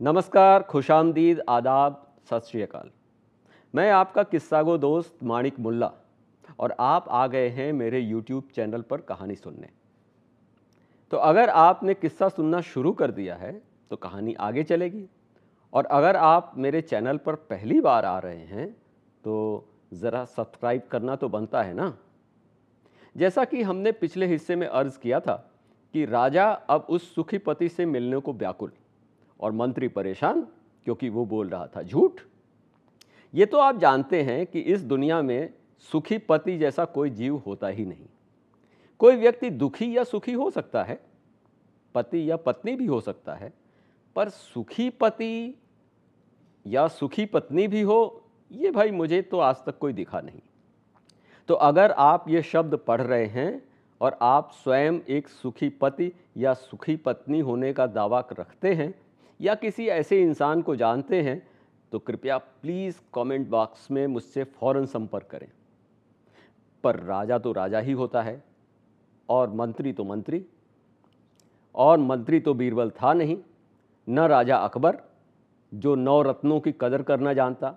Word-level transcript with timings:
नमस्कार, 0.00 0.62
खुशामदीद, 0.62 1.40
आदाब, 1.48 1.94
सत 2.30 2.44
श्री 2.46 2.60
अकाल। 2.62 2.90
मैं 3.74 3.90
आपका 3.90 4.22
किस्सा 4.22 4.62
गो 4.62 4.76
दोस्त 4.78 5.24
माणिक 5.24 5.58
मुल्ला 5.60 5.90
और 6.58 6.74
आप 6.80 7.08
आ 7.08 7.26
गए 7.26 7.48
हैं 7.48 7.72
मेरे 7.72 8.02
YouTube 8.02 8.52
चैनल 8.54 8.82
पर 8.82 9.00
कहानी 9.00 9.34
सुनने। 9.34 9.68
तो 11.12 11.16
अगर 11.16 11.48
आपने 11.48 11.94
किस्सा 11.94 12.28
सुनना 12.28 12.60
शुरू 12.60 12.92
कर 12.92 13.10
दिया 13.10 13.36
है 13.36 13.52
तो 13.90 13.96
कहानी 13.96 14.34
आगे 14.34 14.62
चलेगी। 14.62 15.04
और 15.72 15.86
अगर 15.86 16.16
आप 16.16 16.52
मेरे 16.56 16.80
चैनल 16.82 17.16
पर 17.16 17.34
पहली 17.34 17.80
बार 17.80 18.04
आ 18.04 18.18
रहे 18.18 18.44
हैं 18.46 18.72
तो 19.24 19.64
ज़रा 19.94 20.24
सब्सक्राइब 20.26 20.88
करना 20.90 21.16
तो 21.16 21.28
बनता 21.28 21.62
है 21.62 21.74
ना? 21.74 21.96
जैसा 23.16 23.44
कि 23.44 23.62
हमने 23.62 23.92
पिछले 23.92 24.26
हिस्से 24.26 24.56
में 24.56 24.66
अर्ज़ 24.66 24.98
किया 24.98 25.20
था 25.20 25.42
कि 25.94 26.04
राजा 26.06 26.50
अब 26.50 26.86
उस 26.88 27.14
सुखी 27.14 27.38
पति 27.38 27.68
से 27.68 27.86
मिलने 27.86 28.18
को 28.18 28.32
व्याकुल। 28.32 28.72
और 29.40 29.52
मंत्री 29.52 29.88
परेशान 29.88 30.46
क्योंकि 30.84 31.08
वो 31.08 31.24
बोल 31.26 31.48
रहा 31.48 31.66
था 31.66 31.82
झूठ। 31.82 32.20
ये 33.34 33.46
तो 33.46 33.58
आप 33.58 33.78
जानते 33.78 34.22
हैं 34.22 34.46
कि 34.46 34.60
इस 34.60 34.80
दुनिया 34.80 35.22
में 35.22 35.52
सुखी 35.78 36.18
पति 36.18 36.58
जैसा 36.58 36.84
कोई 36.84 37.10
जीव 37.10 37.36
होता 37.36 37.68
ही 37.68 37.84
नहीं। 37.86 38.06
कोई 38.98 39.16
व्यक्ति 39.16 39.50
दुखी 39.50 39.96
या 39.96 40.04
सुखी 40.04 40.32
हो 40.32 40.50
सकता 40.50 40.82
है, 40.82 41.00
पति 41.94 42.30
या 42.30 42.36
पत्नी 42.36 42.74
भी 42.76 42.86
हो 42.86 43.00
सकता 43.00 43.34
है, 43.34 43.52
पर 44.16 44.28
सुखी 44.28 44.90
पति 44.90 45.54
या 46.66 46.88
सुखी 46.88 47.26
पत्नी 47.26 47.68
भी 47.68 47.82
हो, 47.82 48.22
ये 48.52 48.70
भाई 48.70 48.90
मुझे 48.90 49.22
तो 49.22 49.38
आज 49.38 49.56
तक 49.66 49.78
कोई 49.78 49.92
दिखा 49.92 50.20
नहीं। 50.20 50.40
तो 51.48 51.54
अगर 51.54 51.90
आप 51.90 52.28
ये 52.28 52.42
शब्द 52.42 52.74
पढ़ 52.76 53.00
रहे 53.00 53.26
हैं 53.26 53.62
और 54.00 54.18
आप 54.22 54.50
स्वयं 54.52 54.98
एक 55.08 55.28
सुखी 55.28 55.68
पति 55.68 56.12
या 56.36 56.54
सुखी 56.54 56.96
पत्नी 56.96 57.40
होने 57.40 57.72
का 57.72 57.86
दावा 57.86 58.20
रखते 58.32 58.74
हैं 58.74 58.94
या 59.40 59.54
किसी 59.54 59.86
ऐसे 59.88 60.20
इंसान 60.22 60.62
को 60.62 60.76
जानते 60.76 61.22
हैं 61.22 61.46
तो 61.92 61.98
कृपया 61.98 62.38
प्लीज़ 62.38 63.00
कमेंट 63.14 63.48
बॉक्स 63.48 63.90
में 63.90 64.06
मुझसे 64.06 64.44
फ़ौरन 64.44 64.86
संपर्क 64.86 65.26
करें। 65.26 65.48
पर 66.84 66.96
राजा 66.96 67.38
तो 67.38 67.52
राजा 67.52 67.78
ही 67.78 67.92
होता 67.92 68.22
है, 68.22 68.42
और 69.28 69.50
मंत्री 69.50 69.92
तो 69.92 70.04
मंत्री, 70.04 70.44
और 71.74 71.98
मंत्री 71.98 72.40
तो 72.40 72.54
बीरबल 72.54 72.90
था 72.90 73.12
नहीं, 73.12 73.38
न 74.08 74.18
राजा 74.18 74.56
अकबर, 74.56 74.98
जो 75.72 75.94
नौ 75.94 76.20
रत्नों 76.22 76.60
की 76.60 76.72
कदर 76.72 77.02
करना 77.02 77.32
जानता। 77.32 77.74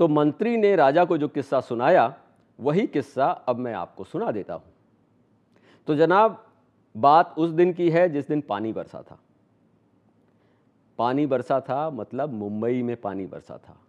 तो 0.00 0.08
मंत्री 0.08 0.56
ने 0.56 0.76
राजा 0.76 1.04
को 1.04 1.18
जो 1.18 1.28
किस्सा 1.28 1.60
सुनाया, 1.60 2.14
वही 2.58 2.86
किस्सा 2.86 3.26
अब 3.26 3.58
मैं 3.58 3.74
आपको 3.74 4.04
सुना 4.04 4.30
देता 4.30 4.54
हूँ। 4.54 4.72
तो 5.88 5.94
जनाब, 5.94 6.44
बात 6.94 7.34
उस 7.38 7.50
दिन 7.50 7.72
की 7.72 7.90
है 7.90 8.08
जिस 8.08 8.28
दिन 8.28 8.40
पानी 8.40 8.72
बरसा 8.72 9.02
था। 9.02 9.18
पानी 11.02 11.26
बरसा 11.26 11.60
था 11.60 11.90
मतलब 11.90 12.32
मुंबई 12.32 12.82
में 12.82 12.96
पानी 12.96 13.26
बरसा 13.26 13.58
था। 13.58 13.80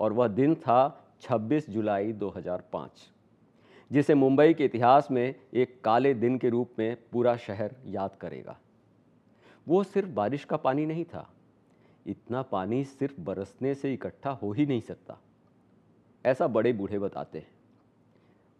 और 0.00 0.12
वह 0.12 0.28
दिन 0.28 0.54
था 0.54 1.06
26 1.20 1.70
जुलाई 1.70 2.12
2005 2.12 2.90
जिसे 3.92 4.14
मुंबई 4.14 4.54
के 4.54 4.64
इतिहास 4.64 5.08
में 5.10 5.34
एक 5.54 5.84
काले 5.84 6.14
दिन 6.14 6.38
के 6.38 6.48
रूप 6.48 6.70
में 6.78 6.96
पूरा 7.12 7.36
शहर 7.36 7.76
याद 7.86 8.16
करेगा। 8.20 8.58
वो 9.68 9.84
सिर्फ़ 9.84 10.08
बारिश 10.08 10.44
का 10.44 10.56
पानी 10.56 10.86
नहीं 10.86 11.04
था। 11.04 11.32
इतना 12.06 12.42
पानी 12.42 12.84
सिर्फ़ 12.84 13.20
बरसने 13.20 13.74
से 13.74 13.94
इकट्ठा 13.94 14.30
हो 14.30 14.52
ही 14.52 14.66
नहीं 14.66 14.80
सकता। 14.80 15.18
ऐसा 16.26 16.46
बड़े 16.46 16.72
बूढ़े 16.72 16.98
बताते 16.98 17.38
हैं। 17.38 17.48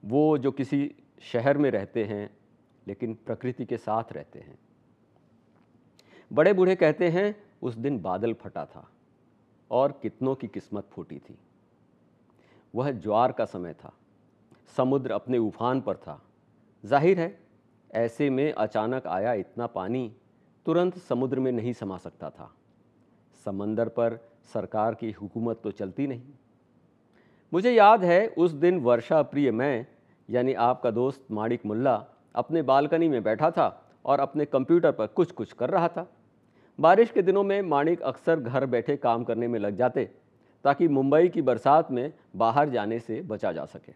वो 0.05 0.39
जो 0.39 0.53
किसी 0.53 0.95
शहर 1.21 1.59
में 1.59 1.71
रहते 1.71 2.05
हैं, 2.05 2.37
लेकिन 2.89 3.15
प्रकृति 3.15 3.65
के 3.65 3.77
साथ 3.77 4.05
रहते 4.13 4.39
हैं। 4.39 4.59
बड़े 6.33 6.53
बूढ़े 6.53 6.77
कहते 6.77 7.09
हैं 7.09 7.45
उस 7.63 7.75
दिन 7.75 8.01
बादल 8.01 8.33
फटा 8.33 8.65
था 8.65 8.87
और 9.71 9.99
कितनों 10.03 10.35
की 10.35 10.47
किस्मत 10.47 10.89
फूटी 10.93 11.19
थी। 11.19 11.39
वह 12.75 12.91
ज्वार 12.91 13.33
का 13.33 13.45
समय 13.45 13.75
था। 13.75 13.93
समुद्र 14.77 15.13
अपने 15.13 15.39
उफान 15.39 15.81
पर 15.81 15.97
था। 15.97 16.21
ज़ाहिर 16.85 17.21
है, 17.21 17.39
ऐसे 17.91 18.31
में 18.31 18.53
अचानक 18.53 19.07
आया 19.07 19.33
इतना 19.33 19.67
पानी, 19.67 20.13
तुरंत 20.67 20.99
समुद्र 20.99 21.41
में 21.41 21.51
नहीं 21.53 21.73
समा 21.73 21.97
सकता 21.97 22.31
था। 22.31 22.51
समंदर 23.47 23.89
पर 23.89 24.19
सरकार 24.53 24.95
की 24.95 25.11
हुकूमत 25.11 25.61
तो 25.65 25.71
चलती 25.71 26.07
नहीं। 26.07 26.33
मुझे 27.53 27.73
याद 27.73 28.05
है, 28.05 28.27
उस 28.29 28.51
दिन 28.51 28.81
वर्षा 28.81 29.23
प्रिय 29.23 29.51
मैं, 29.51 29.87
यानी 30.29 30.53
आपका 30.55 30.91
दोस्त 30.91 31.27
माणिक 31.31 31.67
मुल्ला, 31.67 31.95
अपने 32.35 32.63
बालकनी 32.63 33.09
में 33.09 33.23
बैठा 33.23 33.51
था 33.51 33.67
और 34.05 34.21
अपने 34.21 34.45
कंप्यूटर 34.45 34.93
पर 34.93 35.07
कुछ 35.07 35.33
कुछ 35.33 35.53
कर 35.53 35.71
रहा 35.71 35.89
था। 35.89 36.07
बारिश 36.79 37.11
के 37.11 37.23
दिनों 37.23 37.43
में 37.43 37.63
माणिक 37.63 38.03
अक्सर 38.03 38.41
घर 38.41 38.67
बैठे 38.67 38.97
काम 38.97 39.25
करने 39.25 39.49
में 39.49 39.59
लग 39.61 39.77
जाते, 39.77 40.05
ताकि 40.65 40.89
मुंबई 40.89 41.29
की 41.29 41.43
बरसात 41.43 41.91
में 41.91 42.13
बाहर 42.37 42.69
जाने 42.69 43.01
से 43.01 43.23
बचा 43.23 43.53
जा 43.53 43.65
सके। 43.65 43.93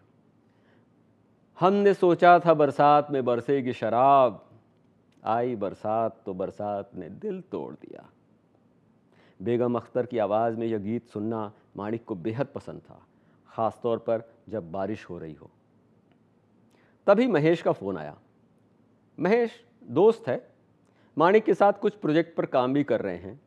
हमने 1.59 1.94
सोचा 1.94 2.38
था 2.38 2.55
बरसात 2.55 3.11
में 3.11 3.25
बरसेगी 3.25 3.72
शराब। 3.72 4.44
आई 5.25 5.56
बरसात 5.56 6.21
तो 6.27 6.34
बरसात 6.34 6.91
ने 6.94 7.09
दिल 7.09 7.41
तोड़ 7.41 7.75
दिया। 7.75 8.09
बेगम 9.43 9.75
अख्तर 9.75 10.06
की 10.06 10.19
आवाज़ 10.19 10.56
में 10.56 10.67
यह 10.67 10.78
गीत 10.78 11.06
सुनना 11.06 11.53
माणिक 11.77 12.05
को 12.05 12.15
बेहद 12.15 12.47
पसंद 12.47 12.81
था 12.81 13.06
ख़ास 13.49 13.81
तौर 13.83 13.99
पर 13.99 14.22
जब 14.49 14.71
बारिश 14.72 15.05
हो 15.11 15.19
रही 15.19 15.34
हो। 15.34 15.50
तभी 17.06 17.27
महेश 17.27 17.62
का 17.62 17.72
फ़ोन 17.72 17.97
आया। 17.97 18.19
महेश, 19.19 19.65
दोस्त 19.84 20.28
है? 20.28 20.47
माणिक 21.19 21.45
के 21.45 21.55
साथ 21.55 21.73
कुछ 21.73 21.95
प्रोजेक्ट 21.95 22.37
पर 22.37 22.47
काम 22.47 22.73
भी 22.73 22.83
कर 22.84 23.01
रहे 23.01 23.17
हैं। 23.17 23.41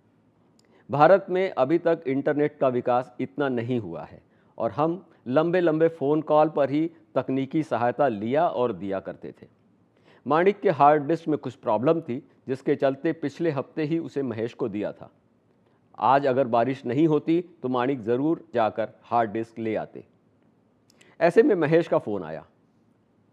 भारत 0.90 1.26
में 1.30 1.52
अभी 1.52 1.78
तक 1.78 2.04
इंटरनेट 2.08 2.58
का 2.60 2.68
विकास 2.68 3.12
इतना 3.22 3.48
नहीं 3.50 3.80
हुआ 3.80 4.04
है 4.04 4.22
और 4.58 4.72
हम 4.72 5.06
लंबे 5.28 5.62
लंबे 5.62 5.88
फ़ोन 5.90 6.22
कॉल 6.22 6.50
पर 6.50 6.70
ही 6.70 6.82
तकनीकी 7.16 7.62
सहायता 7.64 8.08
लिया 8.08 8.48
और 8.48 8.74
दिया 8.74 9.00
करते 9.00 9.32
थे। 9.32 9.48
माणिक 10.26 10.60
के 10.62 10.70
हार्ड 10.70 11.04
डिस्क 11.04 11.28
में 11.28 11.38
कुछ 11.38 11.56
प्रॉब्लम 11.56 12.02
थी, 12.02 12.22
जिसके 12.48 12.76
चलते 12.76 13.14
पिछले 13.14 13.52
हफ़्ते 13.52 13.84
ही 13.84 14.00
उसे 14.00 14.24
महेश 14.24 14.54
को 14.54 14.70
दिया 14.70 14.92
था। 14.92 15.10
आज 15.98 16.28
अगर 16.28 16.48
बारिश 16.48 16.86
नहीं 16.86 17.08
होती 17.08 17.40
तो 17.64 17.70
माणिक 17.70 18.02
ज़रूर 18.02 18.44
जाकर 18.54 18.90
हार्ड 19.04 19.32
डिस्क 19.32 19.60
ले 19.60 19.76
आते। 19.76 20.04
ऐसे 21.20 21.44
में 21.44 21.56
महेश 21.56 21.88
का 21.88 21.98
फ़ोन 22.00 22.24
आया। 22.24 22.46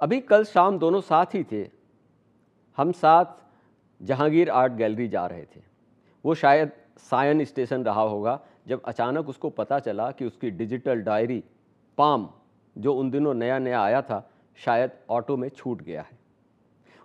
अभी 0.00 0.20
कल 0.22 0.44
शाम 0.44 0.78
दोनों 0.78 1.00
साथ 1.02 1.34
ही 1.34 1.44
थे। 1.52 1.66
हम 2.78 2.92
साथ 2.94 3.36
जहांगीर 4.00 4.50
आर्ट 4.50 4.72
गैलरी 4.72 5.08
जा 5.08 5.26
रहे 5.26 5.44
थे। 5.44 5.60
वो 6.24 6.34
शायद 6.34 6.70
सायन 6.98 7.44
स्टेशन 7.44 7.84
रहा 7.84 8.00
होगा, 8.00 8.40
जब 8.68 8.82
अचानक 8.84 9.28
उसको 9.28 9.50
पता 9.50 9.78
चला 9.78 10.10
कि 10.10 10.24
उसकी 10.24 10.50
डिजिटल 10.50 11.02
डायरी, 11.02 11.44
पाम, 11.98 12.28
जो 12.76 12.94
उन 12.94 13.10
दिनों 13.10 13.34
नया 13.34 13.58
नया 13.58 13.82
आया 13.82 14.02
था, 14.02 14.30
शायद 14.56 14.90
ऑटो 15.10 15.36
में 15.36 15.48
छूट 15.48 15.82
गया 15.82 16.02
है। 16.02 16.18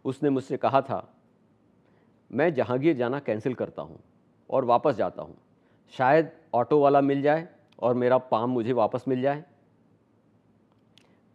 उसने 0.05 0.29
मुझसे 0.29 0.57
कहा 0.57 0.81
था, 0.81 1.13
मैं 2.31 2.53
जहांगीर 2.53 2.97
जाना 2.97 3.19
कैंसिल 3.19 3.53
करता 3.53 3.81
हूँ 3.81 3.99
और 4.49 4.65
वापस 4.65 4.95
जाता 4.95 5.21
हूँ। 5.21 5.37
शायद 5.93 6.31
ऑटो 6.53 6.79
वाला 6.79 7.01
मिल 7.01 7.21
जाए 7.21 7.47
और 7.79 7.93
मेरा 7.93 8.17
पाम 8.17 8.49
मुझे 8.49 8.73
वापस 8.73 9.05
मिल 9.07 9.21
जाए। 9.21 9.43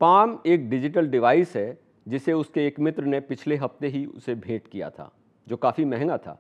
पाम 0.01 0.39
एक 0.47 0.71
डिजिटल 0.71 1.09
डिवाइस 1.09 1.57
है, 1.57 1.79
जिसे 2.09 2.33
उसके 2.33 2.67
एक 2.67 2.81
मित्र 2.81 3.05
ने 3.05 3.21
पिछले 3.21 3.57
हफ़्ते 3.57 3.89
ही 3.89 4.07
उसे 4.07 4.35
भेंट 4.35 4.69
किया 4.69 4.91
था। 4.91 5.13
जो 5.49 5.57
काफ़ी 5.57 5.85
महँगा 5.85 6.19
था। 6.19 6.39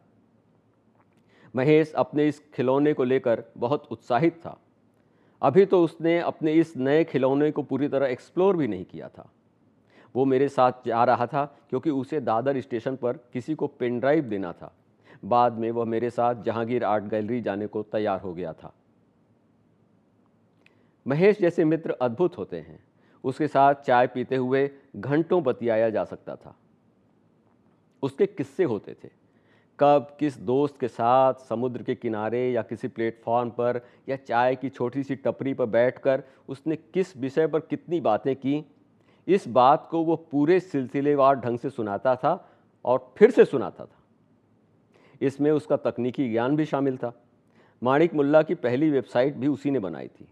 महेश 1.56 1.92
अपने 1.92 2.28
इस 2.28 2.42
खिलौने 2.54 2.92
को 2.92 3.04
लेकर 3.04 3.44
बहुत 3.58 3.86
उत्साहित 3.90 4.34
था। 4.34 4.60
अभी 5.42 5.64
तो 5.66 5.84
उसने 5.84 6.18
अपने 6.18 6.52
इस 6.52 6.76
नए 6.76 7.04
खिलौने 7.04 7.50
को 7.50 7.62
पूरी 7.62 7.88
तरह 7.88 8.06
एक्सप्लोर 8.06 8.56
भी 8.56 8.68
नहीं 8.68 8.84
किया 8.84 9.08
था। 9.08 9.30
वो 10.16 10.24
मेरे 10.24 10.48
साथ 10.48 10.72
जा 10.86 11.04
रहा 11.04 11.26
था 11.26 11.44
क्योंकि 11.70 11.90
उसे 11.90 12.20
दादर 12.20 12.60
स्टेशन 12.60 12.96
पर 12.96 13.12
किसी 13.12 13.54
को 13.54 13.66
पेन 13.66 14.00
ड्राइव 14.00 14.24
देना 14.24 14.52
था। 14.52 14.74
बाद 15.24 15.52
में 15.52 15.70
वह 15.70 15.84
मेरे 15.84 16.10
साथ 16.10 16.34
जहांगीर 16.34 16.84
आर्ट 16.84 17.04
गैलरी 17.04 17.40
जाने 17.40 17.66
को 17.66 17.82
तैयार 17.82 18.20
हो 18.20 18.34
गया 18.34 18.52
था। 18.52 18.72
महेश 21.06 21.38
जैसे 21.38 21.64
मित्र 21.64 21.90
अद्भुत 21.90 22.38
होते 22.38 22.60
हैं। 22.60 22.84
उसके 23.24 23.48
साथ 23.48 23.74
चाय 23.74 24.06
पीते 24.06 24.36
हुए 24.36 24.70
घंटों 24.96 25.42
बतियाया 25.42 25.90
जा 25.90 26.04
सकता 26.04 26.36
था। 26.36 26.54
उसके 28.02 28.26
किस्से 28.26 28.64
होते 28.64 28.94
थे। 28.94 29.10
कब 29.78 30.16
किस 30.20 30.38
दोस्त 30.38 30.78
के 30.80 30.88
साथ 30.88 31.34
समुद्र 31.48 31.82
के 31.82 31.94
किनारे 31.94 32.50
या 32.52 32.62
किसी 32.62 32.88
प्लेटफॉर्म 32.88 33.50
पर 33.50 33.80
या 34.08 34.16
चाय 34.18 34.56
की 34.56 34.68
छोटी 34.68 35.02
सी 35.02 35.16
टपरी 35.16 35.54
पर 35.54 35.66
बैठकर 35.66 36.22
उसने 36.48 36.76
किस 36.76 37.16
विषय 37.16 37.46
पर 37.46 37.60
कितनी 37.60 38.00
बातें 38.00 38.34
की, 38.36 38.64
इस 39.28 39.46
बात 39.48 39.86
को 39.90 40.02
वो 40.04 40.16
पूरे 40.30 40.58
सिलसिलेवार 40.60 41.36
ढंग 41.36 41.58
से 41.58 41.70
सुनाता 41.70 42.14
था 42.16 42.50
और 42.84 43.12
फिर 43.16 43.30
से 43.30 43.44
सुनाता 43.44 43.84
था। 43.84 43.96
इसमें 45.20 45.50
उसका 45.50 45.76
तकनीकी 45.76 46.30
ज्ञान 46.30 46.56
भी 46.56 46.64
शामिल 46.64 46.96
था। 46.96 47.12
माणिक 47.82 48.14
मुल्ला 48.14 48.42
की 48.42 48.54
पहली 48.54 48.90
वेबसाइट 48.90 49.34
भी 49.34 49.46
उसी 49.46 49.70
ने 49.70 49.78
बनाई 49.78 50.08
थी, 50.08 50.28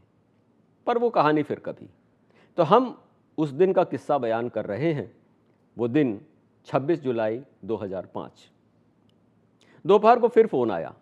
पर 0.87 0.99
वो 0.99 1.11
कहानी 1.11 1.43
फिर 1.43 1.59
कभी। 1.59 1.89
तो 2.59 2.63
हम 2.63 2.97
उस 3.39 3.51
दिन 3.51 3.73
का 3.73 3.85
किस्सा 3.85 4.19
बयान 4.19 4.49
कर 4.49 4.65
रहे 4.65 4.93
हैं। 4.93 5.11
वो 5.77 5.89
दिन 5.89 6.21
26 6.67 7.01
जुलाई 7.01 7.41
2005 7.65 8.31
दोपहर 9.87 10.19
को 10.19 10.29
फिर 10.29 10.47
फ़ोन 10.47 10.71
आया। 10.71 10.95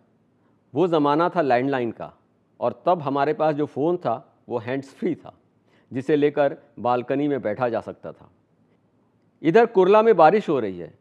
वो 0.73 0.87
ज़माना 0.87 1.29
था 1.29 1.41
लैंडलाइन 1.41 1.91
का 1.91 2.13
और 2.59 2.83
तब 2.85 3.01
हमारे 3.01 3.33
पास 3.33 3.55
जो 3.55 3.65
फ़ोन 3.65 3.97
था, 3.97 4.43
वो 4.49 4.57
हैंड्स 4.57 4.93
फ्री 4.93 5.15
था, 5.15 5.33
जिसे 5.93 6.15
लेकर 6.15 6.57
बालकनी 6.79 7.27
में 7.27 7.41
बैठा 7.41 7.69
जा 7.69 7.81
सकता 7.81 8.11
था। 8.11 8.31
इधर 9.41 9.65
कुरला 9.65 10.01
में 10.01 10.15
बारिश 10.15 10.49
हो 10.49 10.59
रही 10.59 10.79
है। 10.79 10.99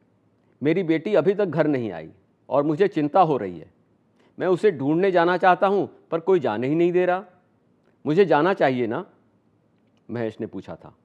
मेरी 0.63 0.83
बेटी 0.83 1.15
अभी 1.15 1.35
तक 1.35 1.45
घर 1.45 1.67
नहीं 1.67 1.93
आई 1.93 2.11
और 2.49 2.63
मुझे 2.63 2.89
चिंता 2.89 3.21
हो 3.21 3.37
रही 3.37 3.59
है। 3.59 3.73
मैं 4.39 4.47
उसे 4.47 4.71
ढूँढने 4.71 5.11
जाना 5.11 5.37
चाहता 5.37 5.67
हूँ, 5.67 5.89
पर 6.11 6.21
कोई 6.21 6.41
जाने 6.41 6.67
ही 6.67 6.75
नहीं 6.75 6.93
दे 6.93 7.07
रहा। 7.07 7.25
मुझे 8.07 8.25
जाना 8.25 8.55
चाहिए 8.55 8.87
ना? 8.87 9.07
महेश 10.11 10.41
ने 10.41 10.47
पूछा 10.47 10.77
था। 10.77 10.97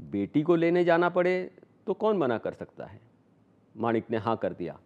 बेटी 0.00 0.42
को 0.42 0.54
लेने 0.56 0.84
जाना 0.84 1.08
पड़े 1.08 1.50
तो 1.86 1.94
कौन 1.94 2.16
मना 2.16 2.38
कर 2.38 2.52
सकता 2.52 2.84
है? 2.84 3.00
माणिक 3.76 4.10
ने 4.10 4.16
हाँ 4.16 4.36
कर 4.36 4.52
दिया 4.52 4.78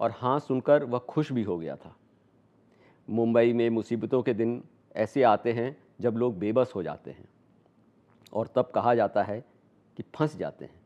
और 0.00 0.10
हाँ 0.10 0.38
सुनकर 0.38 0.84
वह 0.84 0.98
खुश 0.98 1.32
भी 1.32 1.42
हो 1.42 1.58
गया 1.58 1.76
था। 1.76 1.94
मुंबई 3.08 3.52
में 3.52 3.70
मुसीबतों 3.70 4.22
के 4.22 4.34
दिन 4.34 4.62
ऐसे 4.96 5.22
आते 5.22 5.52
हैं 5.52 5.76
जब 6.00 6.16
लोग 6.16 6.38
बेबस 6.38 6.72
हो 6.74 6.82
जाते 6.82 7.10
हैं 7.10 7.28
और 8.32 8.46
तब 8.46 8.70
कहा 8.74 8.94
जाता 8.94 9.22
है 9.22 9.44
कि 9.96 10.02
फंस 10.14 10.36
जाते 10.36 10.64
हैं। 10.64 10.80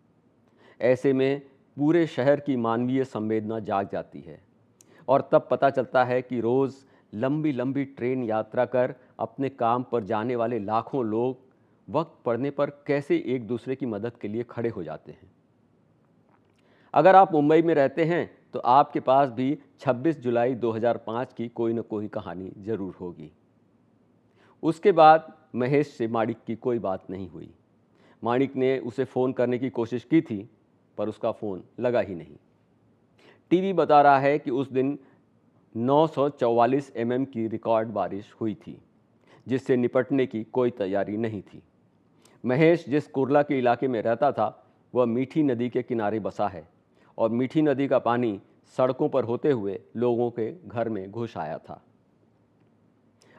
ऐसे 0.80 1.12
में 1.12 1.40
पूरे 1.76 2.06
शहर 2.06 2.40
की 2.40 2.56
मानवीय 2.56 3.04
संवेदना 3.04 3.58
जाग 3.58 3.88
जाती 3.92 4.20
है 4.20 4.42
और 5.08 5.28
तब 5.32 5.48
पता 5.50 5.70
चलता 5.70 6.04
है 6.04 6.22
कि 6.22 6.40
रोज़ 6.40 6.84
लंबी 7.14 7.52
लंबी 7.52 7.84
ट्रेन 7.84 8.22
यात्रा 8.22 8.64
कर 8.64 8.94
अपने 9.18 9.48
काम 9.48 9.82
पर 9.82 10.04
जाने 10.04 10.36
वाले 10.36 10.58
लाखों 10.58 11.04
लोग 11.04 11.38
वक्त 11.88 12.18
पड़ने 12.24 12.50
पर 12.50 12.70
कैसे 12.86 13.22
एक 13.26 13.46
दूसरे 13.46 13.76
की 13.76 13.86
मदद 13.86 14.16
के 14.16 14.28
लिए 14.28 14.42
खड़े 14.42 14.68
हो 14.68 14.82
जाते 14.82 15.12
हैं। 15.12 15.30
अगर 16.94 17.16
आप 17.16 17.32
मुंबई 17.32 17.62
में 17.62 17.74
रहते 17.74 18.04
हैं 18.04 18.30
तो 18.52 18.58
आपके 18.58 19.00
पास 19.00 19.28
भी 19.28 19.58
26 19.80 20.18
जुलाई 20.20 20.54
2005 20.54 21.32
की 21.32 21.48
कोई 21.48 21.72
ना 21.72 21.82
कोई 21.82 22.08
कहानी 22.08 22.50
ज़रूर 22.58 22.94
होगी। 23.00 23.30
उसके 24.62 24.92
बाद 24.92 25.32
महेश 25.54 25.88
से 25.88 26.06
माणिक 26.08 26.36
की 26.46 26.56
कोई 26.56 26.78
बात 26.78 27.10
नहीं 27.10 27.28
हुई। 27.28 27.50
माणिक 28.22 28.56
ने 28.56 28.78
उसे 28.78 29.04
फ़ोन 29.04 29.32
करने 29.32 29.58
की 29.58 29.70
कोशिश 29.70 30.04
की 30.04 30.20
थी, 30.20 30.48
पर 30.98 31.08
उसका 31.08 31.32
फ़ोन 31.32 31.62
लगा 31.80 32.00
ही 32.00 32.14
नहीं। 32.14 32.36
टीवी 33.50 33.72
बता 33.72 34.00
रहा 34.02 34.18
है 34.18 34.38
कि 34.38 34.50
उस 34.50 34.70
दिन 34.72 34.98
944 35.74 36.92
mm 36.96 37.26
की 37.26 37.46
रिकॉर्ड 37.48 37.88
बारिश 37.88 38.32
हुई 38.40 38.54
थी, 38.54 38.78
जिससे 39.46 39.76
निपटने 39.76 40.26
की 40.26 40.42
कोई 40.44 40.70
तैयारी 40.70 41.16
नहीं 41.16 41.42
थी। 41.42 41.62
महेश 42.44 42.84
जिस 42.88 43.06
कुरला 43.06 43.42
के 43.42 43.58
इलाके 43.58 43.88
में 43.88 44.00
रहता 44.02 44.32
था, 44.32 44.64
वह 44.94 45.04
मीठी 45.04 45.42
नदी 45.42 45.68
के 45.68 45.82
किनारे 45.82 46.20
बसा 46.20 46.48
है। 46.48 46.68
और 47.18 47.30
मीठी 47.30 47.62
नदी 47.62 47.88
का 47.88 47.98
पानी 47.98 48.40
सड़कों 48.76 49.08
पर 49.08 49.24
होते 49.24 49.50
हुए 49.50 49.80
लोगों 49.96 50.30
के 50.30 50.68
घर 50.68 50.88
में 50.88 51.10
घुस 51.10 51.36
आया 51.36 51.58
था। 51.58 51.82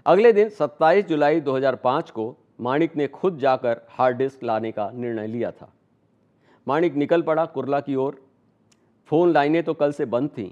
अगले 0.06 0.34
दिन 0.34 0.50
27 0.50 1.06
जुलाई 1.06 1.42
2005 1.42 2.12
को 2.12 2.38
माणिक 2.62 2.96
ने 2.96 3.08
खुद 3.08 3.38
जाकर 3.38 3.82
हार्ड 3.90 4.18
डिस्क 4.18 4.44
लाने 4.44 4.72
का 4.72 4.92
निर्णय 4.92 5.28
लिया 5.28 5.52
था। 5.52 5.74
माणिक 6.68 6.96
निकल 6.96 7.22
पड़ा 7.22 7.46
कुरला 7.46 7.80
की 7.80 7.96
ओर। 7.96 8.28
फ़ोन 9.06 9.32
लाइनें 9.34 9.64
तो 9.64 9.74
कल 9.74 9.92
से 9.92 10.06
बंद 10.06 10.30
थीं। 10.30 10.52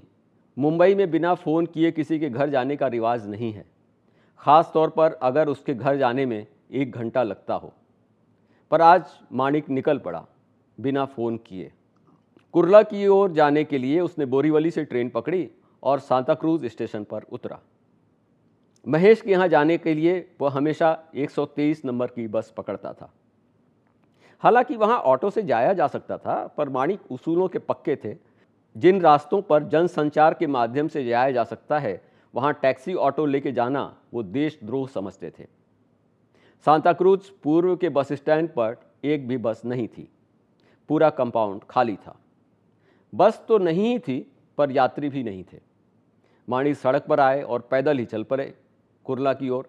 मुंबई 0.58 0.94
में 0.94 1.10
बिना 1.10 1.34
फ़ोन 1.34 1.66
किए 1.66 1.90
किसी 1.90 2.18
के 2.18 2.30
घर 2.30 2.50
जाने 2.50 2.76
का 2.76 2.86
रिवाज 2.86 3.28
नहीं 3.28 3.52
है। 3.52 3.64
ख़ास 4.38 4.70
तौर 4.74 4.90
पर 4.90 5.12
अगर 5.12 5.48
उसके 5.48 5.74
घर 5.74 5.96
जाने 5.96 6.26
में 6.26 6.46
एक 6.72 6.92
घंटा 6.92 7.22
लगता 7.22 7.54
हो। 7.54 7.72
पर 8.70 8.80
आज 8.80 9.04
माणिक 9.32 9.70
निकल 9.70 9.98
पड़ा 9.98 10.26
बिना 10.80 11.04
फ़ोन 11.04 11.36
किए। 11.36 11.72
कुरला 12.52 12.82
की 12.82 13.06
ओर 13.06 13.32
जाने 13.32 13.64
के 13.64 13.78
लिए 13.78 14.00
उसने 14.00 14.26
बोरीवली 14.26 14.70
से 14.70 14.84
ट्रेन 14.84 15.08
पकड़ी 15.08 15.50
और 15.82 15.98
सांता 15.98 16.34
क्रूज 16.34 16.66
स्टेशन 16.66 17.04
पर 17.04 17.22
उतरा। 17.22 17.60
महेश 18.88 19.20
के 19.20 19.30
यहाँ 19.30 19.48
जाने 19.48 19.78
के 19.78 19.94
लिए 19.94 20.30
वह 20.40 20.50
हमेशा 20.50 21.04
123 21.14 21.84
नंबर 21.84 22.06
की 22.06 22.28
बस 22.28 22.54
पकड़ता 22.56 22.92
था। 22.92 23.12
हालाँकि 24.38 24.76
वहाँ 24.76 24.98
ऑटो 24.98 25.30
से 25.30 25.42
जाया 25.42 25.72
जा 25.72 25.86
सकता 25.86 26.18
था, 26.18 26.46
पर 26.46 26.68
माणिक 26.68 27.00
उसूलों 27.12 27.48
के 27.48 27.58
पक्के 27.58 27.96
थे। 27.96 28.16
जिन 28.76 29.00
रास्तों 29.00 29.42
पर 29.42 29.62
जनसंचार 29.62 30.34
के 30.34 30.46
माध्यम 30.46 30.88
से 30.88 31.04
जाया 31.04 31.30
जा 31.30 31.44
सकता 31.44 31.78
है, 31.78 32.02
वहाँ 32.34 32.54
टैक्सी 32.54 32.94
ऑटो 32.94 33.26
लेके 33.26 33.52
जाना 33.52 33.96
वो 34.14 34.22
देशद्रोह 34.22 34.88
समझते 34.88 35.32
थे। 35.38 35.46
सांता 36.64 36.92
क्रूज 36.92 37.28
पूर्व 37.28 37.76
के 37.76 37.88
बस 37.88 38.12
स्टैंड 38.12 38.48
पर 38.48 38.76
एक 39.04 39.28
भी 39.28 39.36
बस 39.36 39.62
नहीं 39.64 39.88
थी। 39.88 40.08
पूरा 40.88 41.10
कंपाउंड 41.10 41.60
खाली 41.70 41.96
था। 41.96 42.18
बस 43.12 43.42
तो 43.48 43.58
नहीं 43.58 43.98
थी, 43.98 44.18
पर 44.58 44.70
यात्री 44.70 45.08
भी 45.08 45.22
नहीं 45.22 45.44
थे। 45.44 45.60
माणी 46.48 46.74
सड़क 46.74 47.06
पर 47.08 47.20
आए 47.20 47.42
और 47.42 47.60
पैदल 47.70 47.98
ही 47.98 48.04
चल 48.04 48.22
पड़े 48.24 48.54
कुरला 49.06 49.32
की 49.32 49.48
ओर। 49.48 49.68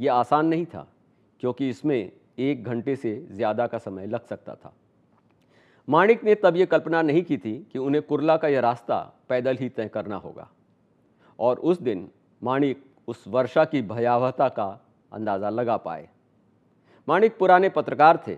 यह 0.00 0.14
आसान 0.14 0.46
नहीं 0.46 0.66
था, 0.66 0.86
क्योंकि 1.40 1.68
इसमें 1.68 2.10
एक 2.38 2.64
घंटे 2.64 2.96
से 2.96 3.14
ज़्यादा 3.30 3.66
का 3.66 3.78
समय 3.78 4.06
लग 4.06 4.26
सकता 4.26 4.54
था। 4.54 4.72
माणिक 5.88 6.24
ने 6.24 6.34
तब 6.34 6.56
ये 6.56 6.66
कल्पना 6.66 7.02
नहीं 7.02 7.22
की 7.22 7.38
थी 7.38 7.56
कि 7.72 7.78
उन्हें 7.78 8.02
कुरला 8.02 8.36
का 8.36 8.48
यह 8.48 8.60
रास्ता 8.60 8.98
पैदल 9.28 9.56
ही 9.56 9.68
तय 9.68 9.88
करना 9.88 10.16
होगा। 10.16 10.48
और 11.38 11.58
उस 11.58 11.80
दिन 11.80 12.08
माणिक 12.42 12.84
उस 13.08 13.24
वर्षा 13.28 13.64
की 13.64 13.82
भयावहता 13.82 14.48
का 14.48 14.68
अंदाज़ा 15.12 15.50
लगा 15.50 15.76
पाए। 15.76 16.08
माणिक 17.08 17.38
पुराने 17.38 17.68
पत्रकार 17.68 18.22
थे, 18.26 18.34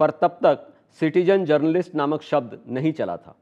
पर 0.00 0.10
तब 0.12 0.38
तक 0.44 0.66
सिटीजन 0.92 1.44
जर्नलिस्ट 1.44 1.94
नामक 1.94 2.22
शब्द 2.22 2.60
नहीं 2.68 2.92
चला 2.92 3.16
था। 3.16 3.36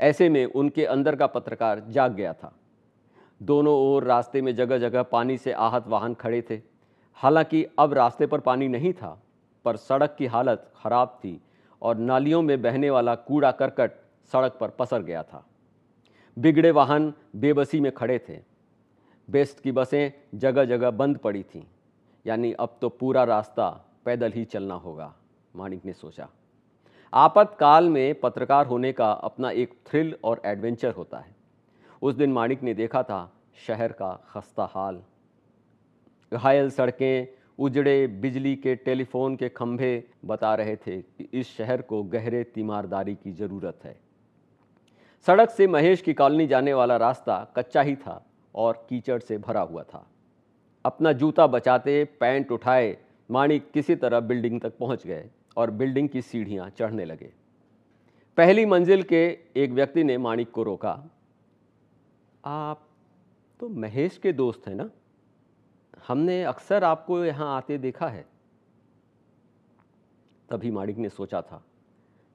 ऐसे 0.00 0.28
में 0.28 0.44
उनके 0.44 0.84
अंदर 0.84 1.16
का 1.16 1.26
पत्रकार 1.26 1.80
जाग 1.80 2.14
गया 2.14 2.32
था। 2.32 2.52
दोनों 3.42 3.74
ओर 3.74 4.04
रास्ते 4.04 4.42
में 4.42 4.54
जगह 4.54 4.78
जगह 4.78 5.02
पानी 5.02 5.38
से 5.38 5.52
आहत 5.52 5.86
वाहन 5.86 6.14
खड़े 6.14 6.42
थे। 6.50 6.60
हालाँकि 7.14 7.66
अब 7.78 7.92
रास्ते 7.92 8.26
पर 8.26 8.40
पानी 8.40 8.68
नहीं 8.68 8.92
था, 8.92 9.22
पर 9.64 9.76
सड़क 9.76 10.14
की 10.18 10.26
हालत 10.26 10.72
खराब 10.76 11.08
थी 11.08 11.40
और 11.82 11.96
नालियों 11.96 12.42
में 12.42 12.62
बहने 12.62 12.90
वाला 12.90 13.14
कूड़ा 13.14 13.50
करकट 13.50 13.92
सड़क 14.32 14.56
पर 14.60 14.68
पसर 14.68 15.02
गया 15.02 15.22
था। 15.22 15.44
बिगड़े 16.38 16.70
वाहन 16.70 17.12
बेबसी 17.36 17.80
में 17.80 17.92
खड़े 17.92 18.18
थे। 18.28 18.38
बेस्ट 19.30 19.60
की 19.60 19.72
बसें 19.72 20.38
जगह 20.38 20.64
जगह 20.64 20.90
बंद 20.90 21.18
पड़ी 21.18 21.42
थीं। 21.42 21.62
यानी 22.26 22.52
अब 22.52 22.78
तो 22.80 22.88
पूरा 22.88 23.24
रास्ता 23.24 23.68
पैदल 24.04 24.32
ही 24.32 24.44
चलना 24.44 24.74
होगा, 24.74 25.14
मानिक 25.56 25.84
ने 25.84 25.92
सोचा। 25.92 26.28
आपातकाल 27.12 27.88
में 27.88 28.20
पत्रकार 28.20 28.66
होने 28.66 28.92
का 28.92 29.10
अपना 29.12 29.50
एक 29.50 29.74
थ्रिल 29.86 30.14
और 30.24 30.42
एडवेंचर 30.44 30.92
होता 30.92 31.18
है। 31.18 31.34
उस 32.02 32.14
दिन 32.14 32.32
माणिक 32.32 32.62
ने 32.62 32.74
देखा 32.74 33.02
था 33.02 33.32
शहर 33.66 33.92
का 33.92 34.24
खस्ता 34.28 34.68
हाल। 34.74 35.02
घायल 36.32 36.70
सड़कें, 36.70 37.26
उजड़े 37.58 38.06
बिजली 38.06 38.56
के 38.56 38.74
टेलीफोन 38.74 39.36
के 39.36 39.48
खंभे 39.48 40.04
बता 40.24 40.54
रहे 40.54 40.76
थे 40.76 41.00
कि 41.02 41.28
इस 41.32 41.56
शहर 41.56 41.82
को 41.82 42.02
गहरे 42.02 42.44
तीमारदारी 42.44 43.14
की 43.14 43.32
ज़रूरत 43.32 43.78
है। 43.84 43.96
सड़क 45.26 45.50
से 45.50 45.66
महेश 45.66 46.02
की 46.02 46.14
कॉलोनी 46.14 46.46
जाने 46.46 46.74
वाला 46.74 46.96
रास्ता 46.96 47.52
कच्चा 47.56 47.82
ही 47.82 47.96
था 47.96 48.26
और 48.54 48.86
कीचड़ 48.88 49.20
से 49.20 49.38
भरा 49.38 49.60
हुआ 49.60 49.82
था। 49.82 50.06
अपना 50.84 51.12
जूता 51.12 51.46
बचाते, 51.46 52.04
पैंट 52.04 52.52
उठाए, 52.52 52.96
माणिक 53.30 53.70
किसी 53.70 53.94
तरह 53.96 54.20
बिल्डिंग 54.20 54.60
तक 54.60 54.78
पहुँच 54.78 55.06
गए। 55.06 55.30
और 55.56 55.70
बिल्डिंग 55.70 56.08
की 56.08 56.22
सीढ़ियाँ 56.22 56.68
चढ़ने 56.70 57.04
लगे। 57.04 57.32
पहली 58.38 58.64
मंजिल 58.66 59.02
के 59.02 59.26
एक 59.56 59.70
व्यक्ति 59.70 60.04
ने 60.04 60.16
माणिक 60.18 60.50
को 60.50 60.62
रोका। 60.62 61.02
आप 62.44 62.86
तो 63.60 63.68
महेश 63.68 64.18
के 64.18 64.32
दोस्त 64.32 64.68
हैं 64.68 64.74
ना? 64.74 64.90
हमने 66.08 66.42
अक्सर 66.44 66.84
आपको 66.84 67.24
यहाँ 67.24 67.56
आते 67.56 67.78
देखा 67.78 68.08
है। 68.08 68.24
तभी 70.48 70.70
माणिक 70.70 70.98
ने 70.98 71.08
सोचा 71.08 71.40
था, 71.42 71.62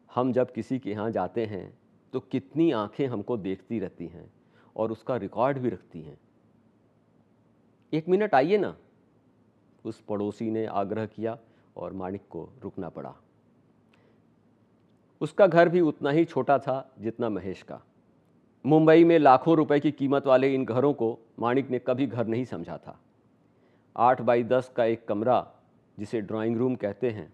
हम 0.09 0.31
जब 0.33 0.51
किसी 0.51 0.79
के 0.79 0.91
यहाँ 0.91 1.09
जाते 1.11 1.45
हैं 1.45 1.73
तो 2.13 2.19
कितनी 2.21 2.71
आँखें 2.71 3.07
हमको 3.07 3.37
देखती 3.37 3.79
रहती 3.79 4.07
हैं 4.07 4.31
और 4.75 4.91
उसका 4.91 5.15
रिकॉर्ड 5.17 5.57
भी 5.57 5.69
रखती 5.69 6.01
हैं। 6.01 6.17
एक 7.93 8.09
मिनट 8.09 8.35
आइए 8.35 8.57
ना। 8.57 8.75
उस 9.85 10.01
पड़ोसी 10.01 10.49
ने 10.51 10.65
आग्रह 10.65 11.05
किया 11.05 11.37
और 11.77 11.93
माणिक 11.93 12.21
को 12.29 12.49
रुकना 12.63 12.89
पड़ा। 12.89 13.15
उसका 15.21 15.47
घर 15.47 15.69
भी 15.69 15.81
उतना 15.81 16.09
ही 16.09 16.25
छोटा 16.25 16.59
था 16.59 16.95
जितना 16.99 17.29
महेश 17.29 17.61
का। 17.61 17.81
मुंबई 18.65 19.03
में 19.03 19.19
लाखों 19.19 19.55
रुपए 19.55 19.79
की 19.79 19.91
कीमत 19.91 20.27
वाले 20.27 20.53
इन 20.53 20.65
घरों 20.65 20.93
को 20.93 21.19
माणिक 21.39 21.69
ने 21.69 21.79
कभी 21.79 22.07
घर 22.07 22.27
नहीं 22.27 22.45
समझा 22.45 22.77
था। 22.77 22.99
आठ 23.97 24.21
बाई 24.21 24.43
दस 24.43 24.71
का 24.75 24.85
एक 24.85 25.07
कमरा, 25.07 25.51
जिसे 25.99 26.21
ड्राइंग 26.21 26.57
रूम 26.57 26.75
कहते 26.75 27.09
हैं, 27.09 27.33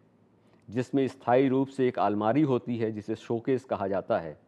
जिसमें 0.70 1.08
स्थायी 1.08 1.48
रूप 1.48 1.68
से 1.68 1.88
एक 1.88 2.00
आलमारी 2.00 2.42
होती 2.42 2.78
है, 2.78 2.92
जिसे 2.92 3.16
शोकेस 3.16 3.66
कहा 3.66 3.88
जाता 3.88 4.20
है। 4.20 4.40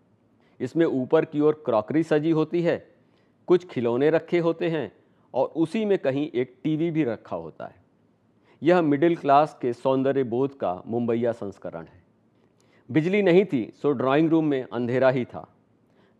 इसमें 0.59 0.85
ऊपर 0.85 1.25
की 1.25 1.39
ओर 1.39 1.63
क्रॉकरी 1.65 2.03
सजी 2.03 2.31
होती 2.31 2.61
है, 2.61 2.95
कुछ 3.47 3.67
खिलौने 3.67 4.09
रखे 4.09 4.39
होते 4.39 4.69
हैं, 4.69 4.91
और 5.33 5.47
उसी 5.47 5.85
में 5.85 5.99
कहीं 5.99 6.31
एक 6.31 6.57
टीवी 6.63 6.91
भी 6.91 7.03
रखा 7.03 7.35
होता 7.35 7.65
है। 7.65 7.78
यह 8.63 8.81
मिडिल 8.81 9.15
क्लास 9.15 9.57
के 9.61 9.73
सौंदर्य 9.73 10.23
बोध 10.23 10.57
का 10.57 10.81
मुंबईया 10.87 11.31
संस्करण 11.31 11.81
है। 11.81 12.03
बिजली 12.91 13.21
नहीं 13.21 13.45
थी, 13.45 13.73
सो 13.81 13.91
ड्राइंग 13.91 14.29
रूम 14.29 14.45
में 14.45 14.65
अंधेरा 14.73 15.09
ही 15.09 15.25
था। 15.25 15.47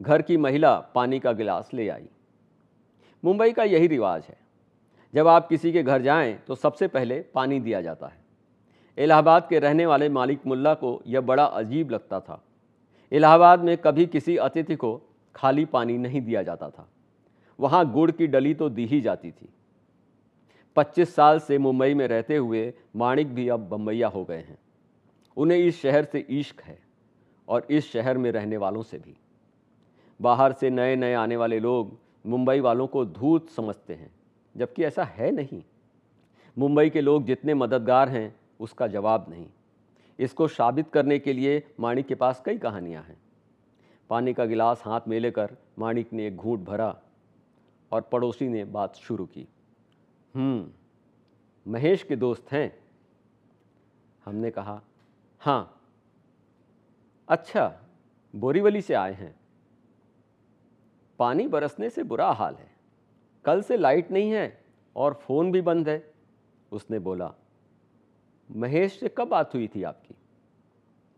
घर 0.02 0.22
की 0.22 0.38
महिला 0.38 0.80
पानी 0.80 1.20
का 1.20 1.32
गिलास 1.32 1.70
ले 1.74 1.90
आई। 1.90 2.08
मुंबई 3.26 3.52
का 3.52 3.64
यही 3.64 3.88
रिवाज 3.88 4.24
है। 4.30 4.38
जब 5.14 5.28
आप 5.28 5.48
किसी 5.48 5.72
के 5.72 5.84
घर 5.84 6.02
जाएँ 6.02 6.34
तो 6.48 6.56
सबसे 6.56 6.88
पहले 6.88 7.26
पानी 7.36 7.60
दिया 7.60 7.82
जाता 7.82 8.08
है। 8.08 8.20
इलाहाबाद 8.98 9.48
के 9.50 9.60
रहने 9.60 9.86
वाले 9.86 10.10
मालिक 10.10 10.48
मुल्ला 10.48 10.74
को 10.74 11.02
यह 11.08 11.22
बड़ा 11.22 11.46
अजीब 11.46 11.92
लगता 11.92 12.20
था। 12.20 12.44
इलाहाबाद 13.12 13.64
में 13.64 13.78
कभी 13.78 14.06
किसी 14.06 14.38
अतिथि 14.38 14.76
को 14.76 15.02
खाली 15.36 15.66
पानी 15.66 15.98
नहीं 15.98 16.22
दिया 16.22 16.44
जाता 16.44 16.70
था। 16.70 16.90
वहाँ 17.60 17.92
गुड़ 17.92 18.12
की 18.12 18.28
डली 18.28 18.54
तो 18.54 18.70
दी 18.70 18.86
ही 18.86 19.02
जाती 19.02 19.32
थी। 19.32 19.50
25 20.76 21.16
साल 21.16 21.40
से 21.40 21.58
मुंबई 21.58 21.94
में 21.94 22.08
रहते 22.08 22.36
हुए 22.36 22.74
माणिक 22.96 23.36
भी 23.36 23.50
अब 23.50 23.60
बम्बैया 23.60 24.08
हो 24.08 24.26
गए 24.26 24.38
हैं। 24.38 24.58
उन्हें 25.38 25.58
इस 25.58 25.82
शहर 25.82 26.06
से 26.06 26.20
इश्क 26.20 26.62
है 26.62 26.80
और 27.48 27.68
इस 27.70 27.92
शहर 27.92 28.18
में 28.18 28.32
रहने 28.32 28.58
वालों 28.58 28.84
से 28.84 28.98
भी। 28.98 29.16
बाहर 30.22 30.54
से 30.54 30.70
नए 30.70 30.96
नए 30.96 31.14
आने 31.14 31.38
वाले 31.38 31.60
लोग 31.60 31.98
मुंबई 32.26 32.60
वालों 32.60 32.88
को 32.88 33.06
धूत 33.06 33.50
समझते 33.50 33.94
हैं, 33.94 34.12
जबकि 34.58 34.84
ऐसा 34.84 35.04
है 35.04 35.32
नहीं। 35.32 35.64
मुंबई 36.58 36.90
के 36.90 37.02
लोग 37.02 37.26
जितने 37.26 37.54
मददगार 37.54 38.10
हैं, 38.10 38.36
उसका 38.60 38.88
जवाब 38.88 39.26
नहीं। 39.30 39.48
इसको 40.20 40.48
साबित 40.48 40.90
करने 40.90 41.20
के 41.20 41.34
लिए 41.34 41.64
माणिक 41.80 42.08
के 42.08 42.16
पास 42.16 42.42
कई 42.46 42.58
कहानियाँ 42.58 43.04
हैं। 43.04 43.18
पानी 44.10 44.34
का 44.34 44.46
गिलास 44.46 44.82
हाथ 44.86 45.02
में 45.08 45.20
लेकर 45.20 45.58
माणिक 45.80 46.14
ने 46.14 46.28
एक 46.28 46.36
घूंट 46.36 46.60
भरा 46.60 46.96
और 47.92 48.02
पड़ोसी 48.02 48.48
ने 48.48 48.66
बात 48.66 48.96
शुरू 48.96 49.26
की। 49.26 49.48
महेश 50.36 52.04
के 52.04 52.16
दोस्त 52.16 52.52
हैं। 52.52 52.72
हमने 54.26 54.52
कहा 54.52 54.82
हाँ 55.42 55.76
अच्छा 57.28 57.82
बोरीवली 58.34 58.82
से 58.82 58.94
आए 58.94 59.14
हैं। 59.14 59.36
पानी 61.20 61.48
बरसने 61.48 61.90
से 61.90 62.04
बुरा 62.04 62.32
हाल 62.32 62.56
है। 62.56 62.72
कल 63.46 63.62
से 63.62 63.78
लाइट 63.78 64.12
नहीं 64.12 64.32
है 64.32 64.66
और 64.96 65.14
फ़ोन 65.14 65.52
भी 65.52 65.62
बंद 65.62 65.90
है। 65.90 66.14
उसने 66.72 67.00
बोला, 67.00 67.34
महेश 68.50 69.00
से 69.00 69.10
कब 69.10 69.28
बात 69.28 69.54
हुई 69.56 69.68
थी 69.68 69.84
आपकी? 69.84 70.16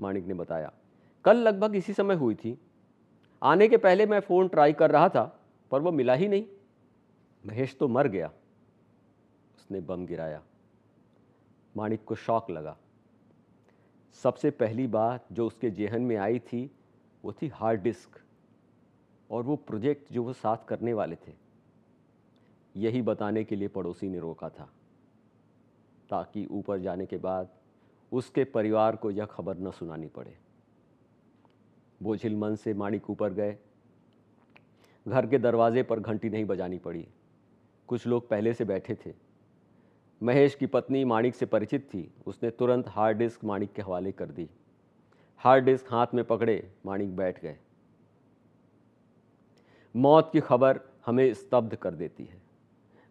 माणिक 0.02 0.26
ने 0.26 0.34
बताया, 0.34 0.72
कल 1.26 1.38
लगभग 1.38 1.76
इसी 1.76 1.94
समय 1.94 2.16
हुई 2.16 2.36
थी। 2.36 2.58
आने 3.42 3.68
के 3.68 3.78
पहले 3.78 4.06
मैं 4.06 4.20
फ़ोन 4.20 4.48
ट्राई 4.48 4.74
कर 4.74 4.92
रहा 4.92 5.10
था, 5.10 5.24
पर 5.72 5.82
वो 5.82 5.92
मिला 5.92 6.14
ही 6.14 6.28
नहीं। 6.28 6.46
महेश 7.46 7.76
तो 7.80 7.88
मर 7.88 8.08
गया। 8.08 8.32
उसने 9.72 9.80
बम 9.82 10.06
गिराया। 10.06 10.42
माणिक 11.78 12.04
को 12.04 12.16
शौक 12.16 12.50
लगा। 12.50 12.76
सबसे 14.14 14.52
पहली 14.52 14.88
बात 14.88 15.26
जो 15.32 15.48
उसके 15.48 15.70
जेहन 15.70 16.02
में 16.02 16.16
आई 16.18 16.40
थी, 16.40 16.72
वो 17.24 17.34
थी 17.34 17.48
हार्ड 17.48 17.82
डिस्क 17.82 18.20
और 19.30 19.44
वो 19.44 19.56
प्रोजेक्ट 19.56 20.12
जो 20.14 20.24
वो 20.24 20.34
साथ 20.34 20.66
करने 20.68 20.94
वाले 20.94 21.16
थे। 21.16 21.34
यही 22.76 23.02
बताने 23.02 23.44
के 23.44 23.56
लिए 23.56 23.68
पड़ोसी 23.68 24.10
ने 24.10 24.20
रोका 24.20 24.50
था, 24.50 24.70
ताकि 26.10 26.46
ऊपर 26.52 26.80
जाने 26.80 27.06
के 27.06 27.18
बाद 27.18 27.50
उसके 28.12 28.44
परिवार 28.44 28.96
को 28.96 29.12
यह 29.12 29.26
खबर 29.26 29.58
न 29.58 29.72
सुनानी 29.72 30.08
पड़े। 30.08 30.38
बोझिल 32.04 32.36
मन 32.36 32.56
से 32.56 32.74
माणिक 32.74 33.10
ऊपर 33.10 33.34
गए। 33.34 33.58
घर 35.08 35.28
के 35.28 35.38
दरवाजे 35.38 35.84
पर 35.84 36.00
घंटी 36.00 36.30
नहीं 36.30 36.46
बजानी 36.46 36.78
पड़ी। 36.78 37.08
कुछ 37.88 38.08
लोग 38.08 38.30
पहले 38.30 38.54
से 38.54 38.66
बैठे 38.66 38.96
थे। 38.96 39.31
महेश 40.24 40.56
की 40.56 40.66
पत्नी 40.66 41.06
माणिक 41.06 41.36
से 41.36 41.46
परिचित 41.46 41.82
थी। 41.94 42.14
उसने 42.28 42.50
तुरंत 42.50 42.88
हार्ड 42.88 43.18
डिस्क 43.18 43.44
माणिक 43.44 43.74
के 43.74 43.82
हवाले 43.82 44.12
कर 44.12 44.26
दी। 44.26 44.50
हार्ड 45.38 45.66
डिस्क 45.66 45.86
हाथ 45.92 46.08
में 46.14 46.26
पकड़े, 46.26 46.72
माणिक 46.86 47.16
बैठ 47.16 47.42
गए। 47.42 47.58
मौत 49.96 50.30
की 50.34 50.40
खबर 50.40 50.80
हमें 51.06 51.34
स्तब्ध 51.34 51.76
कर 51.76 51.96
देती 51.96 52.26
है। 52.26 52.42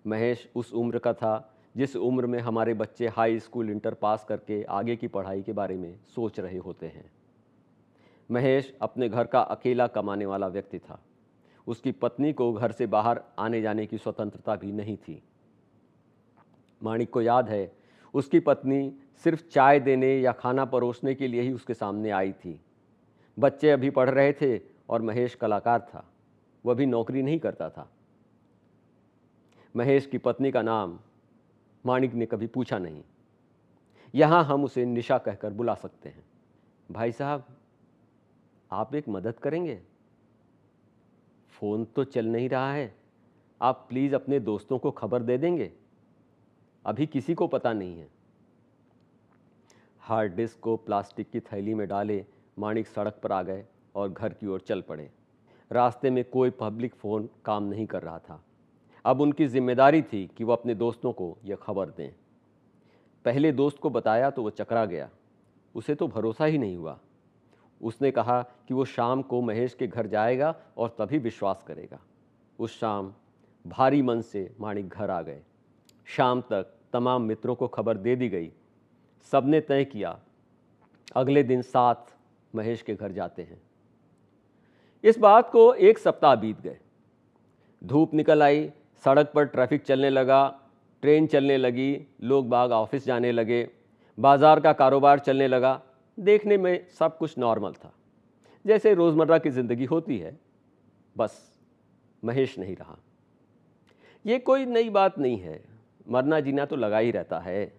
महेश 0.06 0.50
उस 0.54 0.72
उम्र 0.72 0.98
का 0.98 1.12
था, 1.12 1.54
जिस 1.76 1.96
उम्र 1.96 2.26
में 2.26 2.38
हमारे 2.38 2.74
बच्चे 2.74 3.08
हाई 3.08 3.40
स्कूल 3.40 3.70
इंटर 3.70 3.94
पास 3.94 4.24
करके 4.24 4.62
आगे 4.62 4.96
की 4.96 5.08
पढ़ाई 5.08 5.42
के 5.42 5.52
बारे 5.52 5.76
में 5.76 5.98
सोच 6.14 6.40
रहे 6.40 6.58
होते 6.58 6.86
हैं। 6.86 7.10
महेश 8.30 8.76
अपने 8.82 9.08
घर 9.08 9.24
का 9.24 9.40
अकेला 9.40 9.86
कमाने 9.86 10.26
वाला 10.26 10.48
व्यक्ति 10.48 10.78
था। 10.78 11.02
उसकी 11.66 11.92
पत्नी 11.92 12.32
को 12.32 12.52
घर 12.52 12.72
से 12.72 12.86
बाहर 12.86 13.20
आने 13.38 13.62
जाने 13.62 13.86
की 13.86 13.98
स्वतंत्रता 13.98 14.56
भी 14.56 14.72
नहीं 14.72 14.96
थी। 14.96 15.22
माणिक 16.82 17.10
को 17.10 17.22
याद 17.22 17.48
है, 17.48 17.72
उसकी 18.14 18.40
पत्नी 18.40 18.92
सिर्फ़ 19.24 19.42
चाय 19.48 19.80
देने 19.80 20.14
या 20.18 20.32
खाना 20.32 20.64
परोसने 20.64 21.14
के 21.14 21.28
लिए 21.28 21.42
ही 21.42 21.52
उसके 21.52 21.74
सामने 21.74 22.10
आई 22.10 22.32
थी। 22.32 22.60
बच्चे 23.38 23.70
अभी 23.70 23.90
पढ़ 23.90 24.10
रहे 24.10 24.32
थे 24.32 24.60
और 24.88 25.02
महेश 25.02 25.34
कलाकार 25.34 25.80
था, 25.80 26.04
वह 26.64 26.74
भी 26.74 26.86
नौकरी 26.86 27.22
नहीं 27.22 27.38
करता 27.38 27.68
था। 27.70 27.90
महेश 29.74 30.06
की 30.06 30.18
पत्नी 30.18 30.50
का 30.50 30.62
नाम 30.62 30.98
माणिक 31.84 32.14
ने 32.14 32.26
कभी 32.26 32.46
पूछा 32.46 32.78
नहीं। 32.78 33.02
यहाँ 34.14 34.44
हम 34.44 34.64
उसे 34.64 34.84
निशा 34.84 35.18
कहकर 35.18 35.50
बुला 35.50 35.74
सकते 35.74 36.08
हैं। 36.08 36.24
भाई 36.90 37.12
साहब, 37.12 37.44
आप 38.70 38.94
एक 38.94 39.08
मदद 39.08 39.38
करेंगे? 39.38 39.80
फ़ोन 41.50 41.84
तो 41.84 42.04
चल 42.04 42.26
नहीं 42.26 42.48
रहा 42.48 42.72
है, 42.72 42.94
आप 43.60 43.86
प्लीज़ 43.88 44.14
अपने 44.14 44.40
दोस्तों 44.40 44.78
को 44.78 44.90
खबर 44.90 45.22
दे 45.22 45.38
देंगे। 45.38 45.72
अभी 46.84 47.06
किसी 47.06 47.34
को 47.34 47.46
पता 47.46 47.72
नहीं 47.72 47.98
है। 47.98 48.08
हार्ड 50.02 50.34
डिस्क 50.34 50.60
को 50.60 50.76
प्लास्टिक 50.76 51.30
की 51.30 51.40
थैली 51.40 51.74
में 51.74 51.86
डाले, 51.88 52.24
माणिक 52.58 52.86
सड़क 52.86 53.20
पर 53.22 53.32
आ 53.32 53.42
गए 53.42 53.64
और 53.94 54.08
घर 54.08 54.32
की 54.32 54.46
ओर 54.46 54.60
चल 54.60 54.80
पड़े। 54.80 55.10
रास्ते 55.70 56.10
में 56.10 56.24
कोई 56.24 56.50
पब्लिक 56.50 56.94
फ़ोन 56.94 57.28
काम 57.44 57.64
नहीं 57.64 57.86
कर 57.86 58.02
रहा 58.02 58.18
था। 58.18 58.42
अब 59.04 59.20
उनकी 59.20 59.46
ज़िम्मेदारी 59.46 60.02
थी 60.02 60.30
कि 60.36 60.44
वो 60.44 60.52
अपने 60.52 60.74
दोस्तों 60.74 61.12
को 61.12 61.36
यह 61.44 61.56
खबर 61.56 61.90
दें। 61.90 62.10
पहले 63.24 63.52
दोस्त 63.52 63.78
को 63.78 63.90
बताया 63.90 64.30
तो 64.30 64.42
वो 64.42 64.50
चकरा 64.50 64.84
गया। 64.84 65.08
उसे 65.74 65.94
तो 65.94 66.08
भरोसा 66.08 66.44
ही 66.44 66.58
नहीं 66.58 66.76
हुआ। 66.76 66.98
उसने 67.80 68.10
कहा 68.10 68.42
कि 68.68 68.74
वो 68.74 68.84
शाम 68.84 69.22
को 69.22 69.40
महेश 69.40 69.74
के 69.74 69.86
घर 69.86 70.06
जाएगा 70.06 70.54
और 70.76 70.96
तभी 70.98 71.18
विश्वास 71.18 71.62
करेगा। 71.66 72.00
उस 72.58 72.78
शाम 72.80 73.14
भारी 73.64 74.02
मन 74.02 74.20
से 74.20 74.50
माणिक 74.60 74.88
घर 74.88 75.10
आ 75.10 75.22
गए। 75.22 75.42
शाम 76.08 76.40
तक 76.40 76.72
तमाम 76.92 77.22
मित्रों 77.22 77.54
को 77.54 77.68
खबर 77.68 77.96
दे 77.96 78.14
दी 78.16 78.28
गई। 78.28 78.50
सबने 79.32 79.60
तय 79.60 79.84
किया, 79.84 80.18
अगले 81.16 81.42
दिन 81.42 81.62
साथ 81.64 82.14
महेश 82.54 82.82
के 82.82 82.94
घर 82.94 83.12
जाते 83.12 83.42
हैं। 83.42 83.60
इस 85.04 85.18
बात 85.18 85.50
को 85.50 85.72
एक 85.74 85.98
सप्ताह 85.98 86.34
बीत 86.34 86.60
गए। 86.60 86.78
धूप 87.82 88.14
निकल 88.14 88.42
आई, 88.42 88.68
सड़क 89.04 89.30
पर 89.34 89.44
ट्रैफ़िक 89.44 89.82
चलने 89.82 90.10
लगा, 90.10 90.42
ट्रेन 91.02 91.26
चलने 91.26 91.56
लगी, 91.56 92.06
लोग 92.22 92.48
बाग 92.48 92.72
ऑफ़िस 92.72 93.06
जाने 93.06 93.32
लगे, 93.32 93.68
बाज़ार 94.18 94.60
का 94.60 94.72
कारोबार 94.72 95.18
चलने 95.18 95.48
लगा। 95.48 95.80
देखने 96.18 96.56
में 96.58 96.86
सब 96.90 97.16
कुछ 97.18 97.38
नॉर्मल 97.38 97.72
था। 97.74 97.92
जैसे 98.64 98.94
रोज़मर्रा 98.94 99.38
की 99.38 99.50
ज़िंदगी 99.50 99.84
होती 99.84 100.18
है, 100.18 100.38
बस 101.16 101.40
महेश 102.22 102.58
नहीं 102.58 102.76
रहा। 102.76 102.98
ये 104.24 104.38
कोई 104.38 104.66
नई 104.66 104.90
बात 104.90 105.18
नहीं 105.18 105.38
है। 105.38 105.60
मरना 106.10 106.40
जीना 106.40 106.64
तो 106.64 106.76
लगा 106.76 106.98
ही 106.98 107.10
रहता 107.10 107.38
है। 107.38 107.72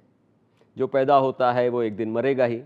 जो 0.78 0.88
पैदा 0.88 1.16
होता 1.16 1.54
है, 1.54 1.70
वो 1.70 1.84
एक 1.84 1.96
दिन 1.96 2.12
मरेगा 2.12 2.46
ही। 2.46 2.64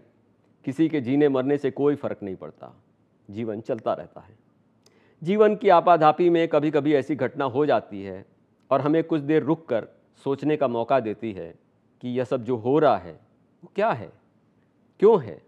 किसी 0.65 0.89
के 0.89 1.01
जीने 1.01 1.29
मरने 1.29 1.57
से 1.57 1.71
कोई 1.71 1.95
फ़र्क 1.95 2.19
नहीं 2.23 2.35
पड़ता। 2.35 2.81
जीवन 3.29 3.61
चलता 3.61 3.93
रहता 3.93 4.21
है। 4.21 4.37
जीवन 5.23 5.55
की 5.55 5.69
आपाधापी 5.69 6.29
में 6.29 6.47
कभी 6.47 6.71
कभी 6.71 6.93
ऐसी 6.93 7.15
घटना 7.15 7.45
हो 7.45 7.65
जाती 7.65 8.03
है 8.03 8.25
और 8.71 8.81
हमें 8.81 9.03
कुछ 9.03 9.21
देर 9.21 9.43
रुक 9.43 9.67
कर 9.69 9.87
सोचने 10.23 10.57
का 10.57 10.67
मौका 10.67 10.99
देती 10.99 11.31
है 11.31 11.55
कि 12.01 12.09
यह 12.09 12.23
सब 12.23 12.43
जो 12.43 12.55
हो 12.55 12.79
रहा 12.79 12.97
है, 12.97 13.13
वो 13.63 13.71
क्या 13.75 13.91
है? 13.91 14.11
क्यों 14.99 15.23
है? 15.23 15.41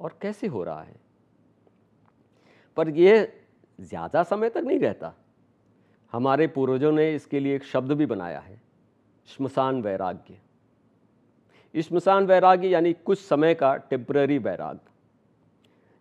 और 0.00 0.18
कैसे 0.22 0.46
हो 0.46 0.64
रहा 0.64 0.82
है? 0.82 0.96
पर 2.76 2.88
यह 2.88 3.32
ज़्यादा 3.80 4.22
समय 4.22 4.50
तक 4.50 4.62
नहीं 4.64 4.78
रहता। 4.78 5.14
हमारे 6.12 6.46
पूर्वजों 6.46 6.92
ने 6.92 7.14
इसके 7.14 7.40
लिए 7.40 7.56
एक 7.56 7.64
शब्द 7.64 7.92
भी 7.92 8.06
बनाया 8.06 8.40
है। 8.40 8.63
श्मशान 9.28 9.82
वैराग्य। 9.82 10.40
श्मशान 11.74 12.26
वैराग्य 12.26 12.68
यानी 12.68 12.94
कुछ 12.94 13.18
समय 13.18 13.54
का 13.54 13.76
टेम्प्ररी 13.76 14.38
वैराग्य, 14.38 14.90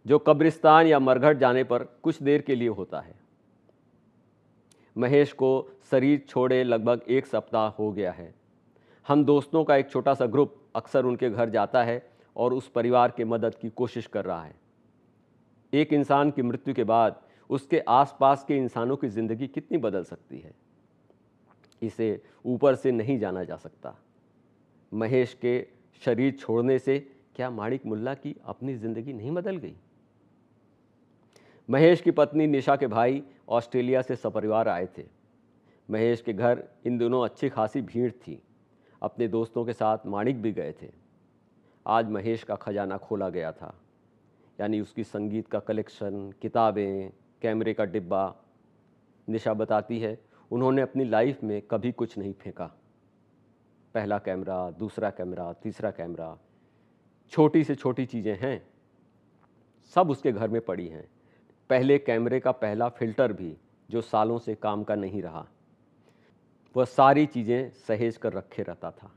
जो 0.05 0.19
कब्रिस्तान 0.19 0.87
या 0.87 0.99
मरघट 0.99 1.37
जाने 1.37 1.63
पर 1.63 1.83
कुछ 2.03 2.23
देर 2.23 2.41
के 2.41 2.55
लिए 2.55 2.69
होता 2.69 2.99
है। 2.99 3.15
महेश 4.95 5.33
को 5.33 5.69
शरीर 5.91 6.25
छोड़े 6.29 6.63
लगभग 6.63 7.01
एक 7.07 7.25
सप्ताह 7.25 7.69
हो 7.69 7.91
गया 7.91 8.11
है। 8.11 8.35
हम 9.05 9.25
दोस्तों 9.25 9.63
का 9.63 9.75
एक 9.75 9.89
छोटा 9.89 10.13
सा 10.13 10.25
ग्रुप 10.25 10.61
अक्सर 10.75 11.05
उनके 11.05 11.29
घर 11.29 11.49
जाता 11.49 11.83
है 11.83 12.11
और 12.35 12.53
उस 12.53 12.67
परिवार 12.67 13.13
के 13.17 13.25
मदद 13.25 13.55
की 13.55 13.69
कोशिश 13.69 14.07
कर 14.07 14.25
रहा 14.25 14.43
है। 14.43 14.55
एक 15.73 15.93
इंसान 15.93 16.31
की 16.31 16.41
मृत्यु 16.41 16.73
के 16.73 16.83
बाद 16.83 17.21
उसके 17.49 17.79
आसपास 17.79 18.43
के 18.43 18.57
इंसानों 18.57 18.95
की 18.95 19.07
ज़िंदगी 19.07 19.47
कितनी 19.47 19.77
बदल 19.77 20.03
सकती 20.03 20.39
है? 20.39 20.62
इसे 21.85 22.21
ऊपर 22.45 22.75
से 22.75 22.91
नहीं 22.91 23.19
जाना 23.19 23.43
जा 23.43 23.55
सकता। 23.55 23.95
महेश 24.93 25.33
के 25.33 25.67
शरीर 26.01 26.31
छोड़ने 26.31 26.79
से 26.79 26.99
क्या 27.35 27.49
माणिक 27.49 27.85
मुल्ला 27.85 28.13
की 28.13 28.35
अपनी 28.45 28.75
ज़िंदगी 28.75 29.13
नहीं 29.13 29.31
बदल 29.31 29.57
गई? 29.57 29.75
महेश 31.69 32.01
की 32.01 32.11
पत्नी 32.11 32.47
निशा 32.47 32.75
के 32.75 32.87
भाई 32.87 33.23
ऑस्ट्रेलिया 33.49 34.01
से 34.01 34.15
सपरिवार 34.15 34.67
आए 34.67 34.87
थे। 34.97 35.03
महेश 35.89 36.21
के 36.21 36.33
घर 36.33 36.63
इन 36.85 36.97
दिनों 36.97 37.23
अच्छी 37.25 37.49
खासी 37.49 37.81
भीड़ 37.81 38.11
थी। 38.11 38.41
अपने 39.01 39.27
दोस्तों 39.27 39.65
के 39.65 39.73
साथ 39.73 39.97
माणिक 40.05 40.41
भी 40.41 40.51
गए 40.51 40.73
थे। 40.81 40.91
आज 41.87 42.09
महेश 42.09 42.43
का 42.43 42.55
खजाना 42.55 42.97
खोला 42.97 43.29
गया 43.29 43.51
था। 43.51 43.73
यानी 44.59 44.79
उसकी 44.81 45.03
संगीत 45.03 45.47
का 45.47 45.59
कलेक्शन, 45.59 46.33
किताबें, 46.41 47.11
कैमरे 47.41 47.73
का 47.73 47.85
डिब्बा। 47.85 48.35
निशा 49.29 49.53
बताती 49.53 49.99
है 49.99 50.19
उन्होंने 50.53 50.81
अपनी 50.81 51.03
लाइफ 51.05 51.43
में 51.43 51.61
कभी 51.61 51.91
कुछ 51.91 52.17
नहीं 52.17 52.33
फेंका। 52.33 52.65
पहला 53.95 54.17
कैमरा 54.17 54.69
दूसरा 54.71 55.09
कैमरा 55.09 55.51
तीसरा 55.53 55.91
कैमरा 55.91 56.37
छोटी 57.31 57.63
से 57.63 57.75
छोटी 57.75 58.05
चीज़ें 58.05 58.37
हैं, 58.37 58.61
सब 59.95 60.09
उसके 60.09 60.31
घर 60.31 60.47
में 60.47 60.61
पड़ी 60.61 60.87
हैं। 60.87 61.07
पहले 61.69 61.97
कैमरे 61.99 62.39
का 62.39 62.51
पहला 62.53 62.89
फ़िल्टर 62.89 63.33
भी 63.33 63.55
जो 63.89 64.01
सालों 64.01 64.37
से 64.39 64.55
काम 64.55 64.83
का 64.83 64.95
नहीं 64.95 65.21
रहा, 65.21 65.45
वह 66.75 66.85
सारी 66.85 67.25
चीज़ें 67.25 67.69
सहेज 67.87 68.17
कर 68.17 68.33
रखे 68.33 68.63
रहता 68.63 68.91
था। 68.91 69.11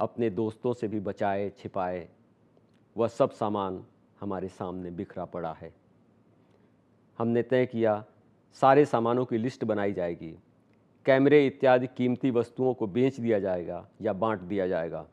अपने 0.00 0.30
दोस्तों 0.32 0.72
से 0.72 0.88
भी 0.88 1.00
बचाए, 1.00 1.50
छिपाए, 1.50 2.08
वह 2.96 3.08
सब 3.08 3.30
सामान 3.32 3.84
हमारे 4.20 4.48
सामने 4.50 4.90
बिखरा 4.92 5.24
पड़ा 5.26 5.52
है। 5.52 5.72
हमने 7.18 7.42
तय 7.42 7.66
किया, 7.66 8.04
सारे 8.58 8.84
सामानों 8.84 9.24
की 9.24 9.38
लिस्ट 9.38 9.64
बनाई 9.64 9.92
जाएगी। 9.92 10.34
कैमरे 11.06 11.46
इत्यादि 11.46 11.86
कीमती 11.86 12.30
वस्तुओं 12.30 12.72
को 12.74 12.86
बेच 12.86 13.18
दिया 13.20 13.38
जाएगा 13.38 13.86
या 14.02 14.12
बांट 14.12 14.40
दिया 14.40 14.66
जाएगा। 14.66 15.04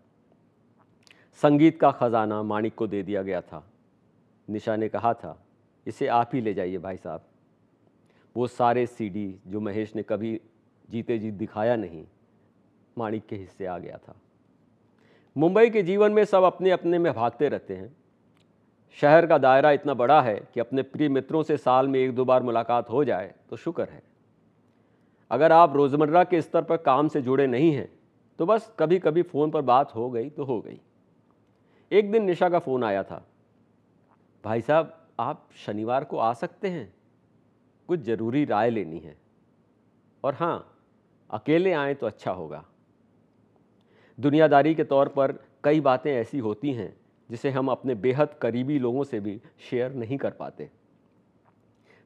संगीत 1.40 1.80
का 1.80 1.92
ख़जाना 1.92 2.42
माणिक 2.44 2.76
को 2.76 2.88
दे 2.88 3.02
दिया 3.04 3.22
गया 3.22 3.42
था। 3.42 3.64
निशा 4.48 4.76
ने 4.76 4.90
कहा 4.90 5.14
था, 5.14 5.38
इसे 5.88 6.08
आप 6.08 6.32
ही 6.34 6.42
ले 6.42 6.54
जाइए 6.54 6.78
भाई 6.78 6.98
साहब। 6.98 7.24
वो 8.36 8.48
सारे 8.48 8.86
सीडी 8.88 9.34
जो 9.48 9.60
महेश 9.60 9.96
ने 9.96 10.04
कभी 10.04 10.40
जीते 10.90 11.18
जी 11.20 11.32
दिखाया 11.32 11.76
नहीं, 11.76 12.04
माणिक 12.98 13.26
के 13.26 13.36
हिस्से 13.36 13.66
आ 13.66 13.78
गया 13.78 13.98
था। 13.98 14.16
मुंबई 15.36 15.70
के 15.70 15.82
जीवन 15.84 16.12
में 16.12 16.24
सब 16.26 16.44
अपने 16.44 16.72
अपने 16.72 17.00
में 17.00 17.12
भागते 17.14 17.50
रहते 17.50 17.76
हैं। 17.76 17.96
शहर 18.98 19.26
का 19.28 19.38
दायरा 19.38 19.72
इतना 19.72 19.94
बड़ा 19.94 20.22
है 20.22 20.36
कि 20.54 20.60
अपने 20.60 20.82
प्रिय 20.84 21.10
मित्रों 21.10 21.44
से 21.44 21.58
साल 21.58 21.88
में 21.88 22.00
एक 22.00 22.16
दो 22.16 22.26
बार 22.26 22.44
मुलाकात 22.44 22.90
हो 22.90 23.04
जाए 23.04 23.34
तो 23.50 23.56
शुक्र 23.56 23.84
है। 23.84 24.02
अगर 25.32 25.52
आप 25.52 25.76
रोज़मर्रा 25.76 26.24
के 26.24 26.42
स्तर 26.42 26.64
पर 26.64 26.78
काम 26.78 27.08
से 27.08 27.22
जुड़े 27.22 27.48
नहीं 27.48 27.72
हैं 27.72 27.90
तो 28.40 28.46
बस 28.46 28.74
कभी 28.80 29.00
कभी 29.00 29.22
फ़ोन 29.22 29.52
पर 29.52 29.62
बात 29.62 29.96
हो 29.96 30.10
गई 30.10 30.30
तो 30.30 30.44
हो 30.44 30.62
गई। 30.62 30.80
एक 31.92 32.12
दिन 32.12 32.24
निशा 32.24 32.50
का 32.50 32.60
फ़ोन 32.60 32.84
आया 32.84 33.04
था। 33.04 33.26
भाई 34.44 34.62
साहब, 34.62 35.08
आप 35.20 35.50
शनिवार 35.66 36.04
को 36.04 36.18
आ 36.18 36.34
सकते 36.34 36.68
हैं। 36.68 36.94
कुछ 37.88 38.00
ज़रूरी 38.00 38.46
राय 38.46 38.70
लेनी 38.70 39.00
है। 39.00 39.18
और 40.24 40.34
हाँ 40.34 40.78
अकेले 41.30 41.74
आएँ 41.74 41.96
तो 41.96 42.08
अच्छा 42.08 42.32
होगा। 42.32 42.66
दुनियादारी 44.20 44.76
के 44.76 44.84
तौर 44.84 45.08
पर 45.08 45.32
कई 45.64 45.80
बातें 45.80 46.14
ऐसी 46.14 46.40
होती 46.40 46.74
हैं, 46.74 46.96
जिसे 47.30 47.50
हम 47.50 47.68
अपने 47.68 47.96
बेहद 47.96 48.34
करीबी 48.42 48.80
लोगों 48.80 49.04
से 49.04 49.20
भी 49.20 49.42
शेयर 49.70 49.94
नहीं 49.94 50.18
कर 50.18 50.32
पाते। 50.32 50.70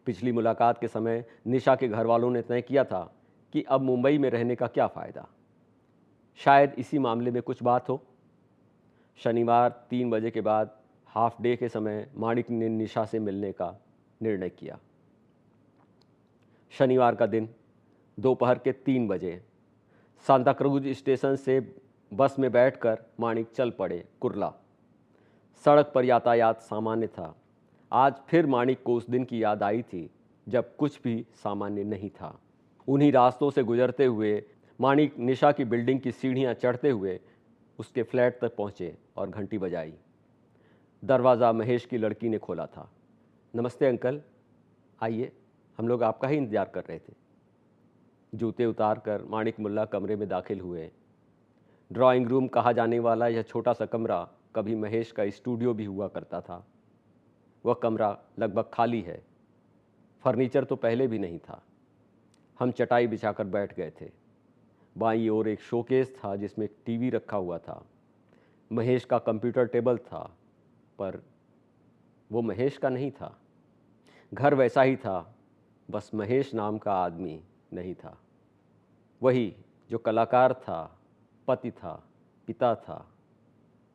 पिछली 0.06 0.32
मुलाकात 0.32 0.78
के 0.78 0.88
समय 0.88 1.26
निशा 1.48 1.76
के 1.76 1.88
घर 1.88 2.06
वालों 2.06 2.32
ने 2.32 2.42
तय 2.42 2.62
किया 2.62 2.84
था 2.84 3.15
कि 3.56 3.64
अब 3.64 3.82
मुंबई 3.82 4.18
में 4.18 4.30
रहने 4.30 4.56
का 4.56 4.68
क्या 4.68 4.88
फ़ायदा? 4.88 5.28
शायद 6.36 6.74
इसी 6.78 7.00
मामले 7.00 7.32
में 7.32 7.44
कुछ 7.44 7.64
बात 7.64 7.90
हो। 7.90 8.04
शनिवार 9.18 9.88
तीन 9.90 10.10
बजे 10.10 10.32
के 10.32 10.42
बाद 10.42 10.80
हाफ़ 11.08 11.42
डे 11.42 11.56
के 11.56 11.70
समय 11.70 12.12
माणिक 12.16 12.50
ने 12.50 12.70
निशा 12.70 13.06
से 13.06 13.20
मिलने 13.20 13.52
का 13.52 13.82
निर्णय 14.22 14.50
किया। 14.50 14.80
शनिवार 16.72 17.16
का 17.16 17.26
दिन, 17.26 17.50
दोपहर 18.20 18.58
के 18.58 18.72
तीन 18.72 19.08
बजे, 19.08 19.44
सांता 20.28 20.54
क्रूज 20.54 20.88
स्टेशन 20.88 21.36
से 21.36 21.76
बस 22.14 22.40
में 22.40 22.52
बैठकर 22.52 23.04
माणिक 23.20 23.52
चल 23.52 23.72
पड़े 23.72 24.06
कुरला। 24.22 24.54
सड़क 25.66 25.92
पर 25.96 26.06
यातायात 26.06 26.62
सामान्य 26.62 27.08
था। 27.08 27.36
आज 27.92 28.14
फिर 28.28 28.46
माणिक 28.46 28.84
को 28.84 28.96
उस 28.96 29.10
दिन 29.10 29.24
की 29.24 29.44
याद 29.44 29.64
आई 29.64 29.82
थी, 29.82 30.10
जब 30.50 30.76
कुछ 30.76 31.02
भी 31.02 31.26
सामान्य 31.44 31.84
नहीं 31.84 32.10
था। 32.10 32.40
उन्हीं 32.88 33.12
रास्तों 33.12 33.50
से 33.52 33.64
गुजरते 33.64 34.06
हुए, 34.06 34.44
माणिक 34.80 35.18
निशा 35.20 35.52
की 35.52 35.66
बिल्डिंग 35.66 36.00
की 36.00 36.12
सीढ़ियाँ 36.12 36.54
चढ़ते 36.54 36.90
हुए 36.90 37.20
उसके 37.80 38.04
फ्लैट 38.04 38.40
तक 38.42 38.56
पहुँचे 38.56 38.96
और 39.18 39.30
घंटी 39.30 39.58
बजाई। 39.58 39.94
दरवाज़ा 41.04 41.52
महेश 41.54 41.86
की 41.86 41.98
लड़की 41.98 42.30
ने 42.30 42.38
खोला 42.38 42.66
था। 42.66 42.90
नमस्ते 43.54 43.86
अंकल, 43.86 44.22
आइए, 45.00 45.32
हम 45.80 45.88
लोग 45.88 46.04
आपका 46.04 46.28
ही 46.28 46.38
इंतज़ार 46.38 46.70
कर 46.70 46.84
रहे 46.84 47.00
थे। 47.00 47.14
जूते 48.34 48.66
उतार 48.66 49.00
कर 49.00 49.24
माणिक 49.24 49.60
मुल्ला 49.60 49.86
कमरे 49.86 50.16
में 50.16 50.28
दाखिल 50.30 50.60
हुए। 50.60 50.90
ड्राइंग 51.92 52.28
रूम 52.28 52.48
कहा 52.48 52.72
जाने 52.72 53.00
वाला 53.00 53.28
यह 53.28 53.42
छोटा 53.42 53.74
सा 53.74 53.86
कमरा 53.86 54.28
कभी 54.56 54.76
महेश 54.76 55.12
का 55.12 55.30
स्टूडियो 55.30 55.74
भी 55.74 55.86
हुआ 55.86 56.08
करता 56.08 56.42
था। 56.42 56.66
वह 57.66 57.74
कमरा 57.74 58.18
लगभग 58.40 58.70
खाली 58.74 59.02
है। 59.02 59.22
फर्नीचर 60.24 60.64
तो 60.64 60.76
पहले 60.76 61.08
भी 61.08 61.20
नहीं 61.20 61.40
था। 61.40 61.62
हम 62.60 62.72
चटाई 62.72 63.08
बिछाकर 63.08 63.44
बैठ 63.44 63.76
गए 63.76 63.92
थे। 64.02 64.12
बाई 64.98 65.30
ओर 65.30 65.48
एक 65.48 65.60
शोकेस 65.60 66.16
था 66.16 66.36
जिसमें 66.36 66.66
एक 66.66 66.76
टीवी 66.86 67.10
रखा 67.10 67.38
हुआ 67.38 67.58
था। 67.58 67.86
महेश 68.72 69.06
का 69.06 69.18
कंप्यूटर 69.18 69.66
टेबल 69.66 69.98
था, 69.98 70.38
पर 71.00 71.24
वो 72.32 72.42
महेश 72.42 72.78
का 72.78 72.90
नहीं 72.90 73.12
था। 73.12 73.40
घर 74.34 74.54
वैसा 74.54 74.82
ही 74.82 74.96
था, 74.96 75.36
बस 75.92 76.12
महेश 76.14 76.54
नाम 76.54 76.78
का 76.78 76.94
आदमी 76.94 77.44
नहीं 77.74 77.96
था। 77.96 78.22
वही 79.22 79.56
जो 79.90 79.98
कलाकार 79.98 80.54
था, 80.54 81.00
पति 81.48 81.72
था, 81.72 82.04
पिता 82.48 82.76
था, 82.76 83.12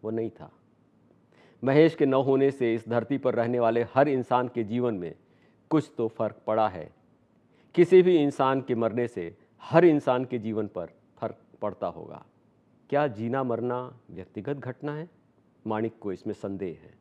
वो 0.04 0.10
नहीं 0.10 0.30
था। 0.30 0.52
महेश 1.64 1.94
के 1.94 2.06
न 2.06 2.14
होने 2.14 2.50
से 2.50 2.74
इस 2.74 2.88
धरती 2.88 3.18
पर 3.18 3.34
रहने 3.34 3.60
वाले 3.60 3.82
हर 3.94 4.08
इंसान 4.08 4.48
के 4.48 4.64
जीवन 4.64 4.94
में 4.94 5.14
कुछ 5.70 5.92
तो 5.96 6.08
फ़र्क 6.08 6.42
पड़ा 6.46 6.68
है। 6.68 6.99
किसी 7.74 8.02
भी 8.02 8.16
इंसान 8.16 8.60
के 8.60 8.74
मरने 8.74 9.08
से 9.08 9.36
हर 9.62 9.84
इंसान 9.84 10.24
के 10.24 10.38
जीवन 10.38 10.66
पर 10.66 10.86
फ़र्क 11.18 11.36
पड़ता 11.62 11.86
होगा। 11.86 12.24
क्या 12.90 13.06
जीना 13.06 13.42
मरना 13.42 13.98
व्यक्तिगत 14.10 14.56
घटना 14.56 14.94
है? 14.94 15.08
माणिक 15.66 15.98
को 16.00 16.12
इसमें 16.12 16.34
संदेह 16.34 16.78
है। 16.82 16.92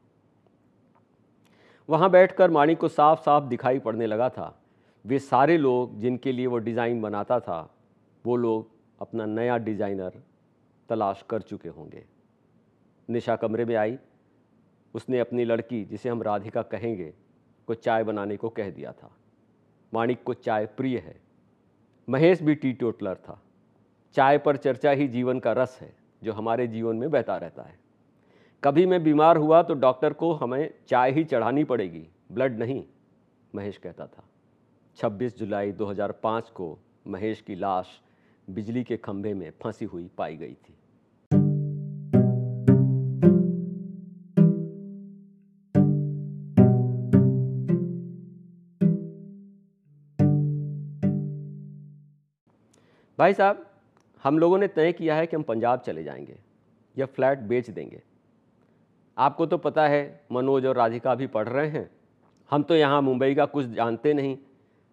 वहाँ 1.89 2.09
बैठकर 2.09 2.51
माणिक 2.51 2.77
को 2.77 2.87
साफ़ 2.87 3.19
साफ़ 3.19 3.43
दिखाई 3.43 3.79
पड़ने 3.79 4.07
लगा 4.07 4.29
था। 4.29 4.61
वे 5.05 5.19
सारे 5.19 5.57
लोग 5.57 5.99
जिनके 5.99 6.31
लिए 6.31 6.47
वो 6.47 6.57
डिज़ाइन 6.57 7.01
बनाता 7.01 7.39
था, 7.39 7.75
वो 8.25 8.35
लोग 8.35 8.71
अपना 9.01 9.25
नया 9.25 9.57
डिज़ाइनर 9.57 10.21
तलाश 10.89 11.23
कर 11.29 11.41
चुके 11.41 11.69
होंगे। 11.69 12.05
निशा 13.09 13.35
कमरे 13.35 13.65
में 13.65 13.75
आई। 13.75 13.97
उसने 14.93 15.19
अपनी 15.19 15.45
लड़की, 15.45 15.85
जिसे 15.85 16.09
हम 16.09 16.23
राधिका 16.23 16.61
कहेंगे, 16.61 17.13
को 17.67 17.73
चाय 17.73 18.03
बनाने 18.03 18.37
को 18.37 18.49
कह 18.49 18.69
दिया 18.69 18.91
था। 18.91 19.11
माणिक 19.93 20.23
को 20.23 20.33
चाय 20.33 20.65
प्रिय 20.65 20.97
है। 20.97 21.21
महेश 22.09 22.41
भी 22.41 22.55
टी 22.55 22.73
टोटलर 22.73 23.15
था। 23.15 23.41
चाय 24.13 24.37
पर 24.37 24.57
चर्चा 24.57 24.91
ही 24.91 25.07
जीवन 25.07 25.39
का 25.39 25.51
रस 25.51 25.79
है, 25.81 25.95
जो 26.23 26.33
हमारे 26.33 26.67
जीवन 26.67 26.95
में 26.95 27.11
बहता 27.11 27.37
रहता 27.37 27.63
है। 27.63 27.79
कभी 28.63 28.85
मैं 28.85 29.03
बीमार 29.03 29.37
हुआ 29.37 29.63
तो 29.63 29.73
डॉक्टर 29.73 30.13
को 30.13 30.33
हमें 30.33 30.73
चाय 30.87 31.11
ही 31.11 31.23
चढ़ानी 31.23 31.63
पड़ेगी, 31.63 32.07
ब्लड 32.31 32.59
नहीं, 32.59 32.83
महेश 33.55 33.77
कहता 33.77 34.07
था। 34.07 34.23
26 34.95 35.37
जुलाई 35.37 35.71
2005 35.71 36.49
को 36.49 36.79
महेश 37.07 37.41
की 37.41 37.55
लाश 37.55 38.01
बिजली 38.49 38.83
के 38.83 38.97
खंभे 38.97 39.33
में 39.33 39.51
फंसी 39.61 39.85
हुई 39.85 40.09
पाई 40.17 40.37
गई 40.37 40.53
थी। 40.53 40.78
भाई 53.19 53.33
साहब, 53.33 53.65
हम 54.23 54.39
लोगों 54.39 54.57
ने 54.57 54.67
तय 54.67 54.93
किया 54.93 55.15
है 55.15 55.27
कि 55.27 55.35
हम 55.35 55.43
पंजाब 55.43 55.79
चले 55.79 56.03
जाएँगे 56.03 56.37
या 56.97 57.05
फ्लैट 57.05 57.39
बेच 57.39 57.69
देंगे। 57.69 58.01
आपको 59.17 59.45
तो 59.45 59.57
पता 59.57 59.87
है, 59.87 60.21
मनोज 60.31 60.65
और 60.65 60.75
राधिका 60.75 61.15
भी 61.15 61.27
पढ़ 61.27 61.49
रहे 61.49 61.67
हैं। 61.67 61.89
हम 62.51 62.63
तो 62.63 62.75
यहाँ 62.75 63.01
मुंबई 63.01 63.35
का 63.35 63.45
कुछ 63.45 63.65
जानते 63.65 64.13
नहीं। 64.13 64.37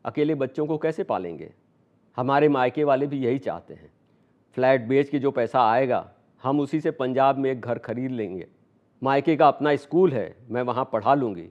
अकेले 0.05 0.35
बच्चों 0.35 0.67
को 0.67 0.79
कैसे 0.79 1.05
पालेंगे? 1.05 1.53
हमारे 2.17 2.49
मायके 2.49 2.85
वाले 2.85 3.07
भी 3.07 3.19
यही 3.19 3.39
चाहते 3.39 3.75
हैं। 3.75 3.93
फ्लैट 4.55 4.81
बेच 4.83 5.09
के 5.09 5.19
जो 5.19 5.31
पैसा 5.31 5.71
आएगा, 5.71 6.11
हम 6.43 6.61
उसी 6.61 6.81
से 6.81 6.91
पंजाब 6.91 7.39
में 7.39 7.51
एक 7.51 7.61
घर 7.61 7.79
खरीद 7.79 8.11
लेंगे। 8.11 8.47
मायके 9.03 9.37
का 9.37 9.49
अपना 9.49 9.77
स्कूल 9.77 10.13
है, 10.13 10.37
मैं 10.51 10.63
वहाँ 10.63 10.91
पढ़ा 10.93 11.15
लूँगी। 11.15 11.49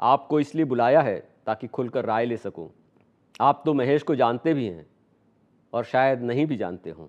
आपको 0.00 0.40
इसलिए 0.40 0.64
बुलाया 0.64 1.00
है 1.00 1.28
ताकि 1.46 1.66
खुलकर 1.66 2.04
राय 2.04 2.24
ले 2.24 2.36
सकूँ। 2.36 2.70
आप 3.40 3.62
तो 3.66 3.74
महेश 3.74 4.02
को 4.02 4.14
जानते 4.14 4.54
भी 4.54 4.66
हैं। 4.66 4.86
और 5.72 5.84
शायद 5.84 6.22
नहीं 6.22 6.46
भी 6.46 6.56
जानते 6.56 6.90
हों। 6.90 7.06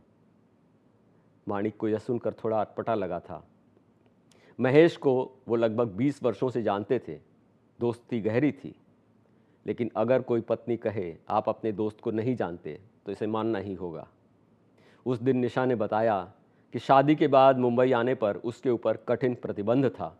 माणिक 1.47 1.77
को 1.77 1.87
यह 1.87 1.97
सुनकर 1.97 2.33
थोड़ा 2.33 2.61
अटपटा 2.61 2.95
लगा 2.95 3.19
था। 3.19 3.47
महेश 4.59 4.97
को 4.97 5.31
वो 5.47 5.55
लगभग 5.55 5.87
बीस 5.87 6.23
वर्षों 6.23 6.49
से 6.49 6.63
जानते 6.63 6.99
थे। 6.99 7.19
दोस्ती 7.79 8.21
गहरी 8.21 8.51
थी। 8.51 8.75
लेकिन 9.67 9.91
अगर 9.95 10.21
कोई 10.21 10.41
पत्नी 10.41 10.77
कहे, 10.77 11.15
आप 11.29 11.49
अपने 11.49 11.71
दोस्त 11.71 12.01
को 12.01 12.11
नहीं 12.11 12.35
जानते 12.35 12.81
तो 13.05 13.11
इसे 13.11 13.27
मानना 13.27 13.59
ही 13.59 13.73
होगा। 13.73 14.07
उस 15.05 15.19
दिन 15.19 15.37
निशा 15.37 15.65
ने 15.65 15.75
बताया 15.75 16.33
कि 16.73 16.79
शादी 16.79 17.15
के 17.15 17.27
बाद 17.27 17.57
मुंबई 17.57 17.91
आने 17.91 18.15
पर 18.15 18.35
उसके 18.35 18.69
ऊपर 18.69 18.97
कठिन 18.97 19.35
प्रतिबंध 19.35 19.89
था। 19.89 20.17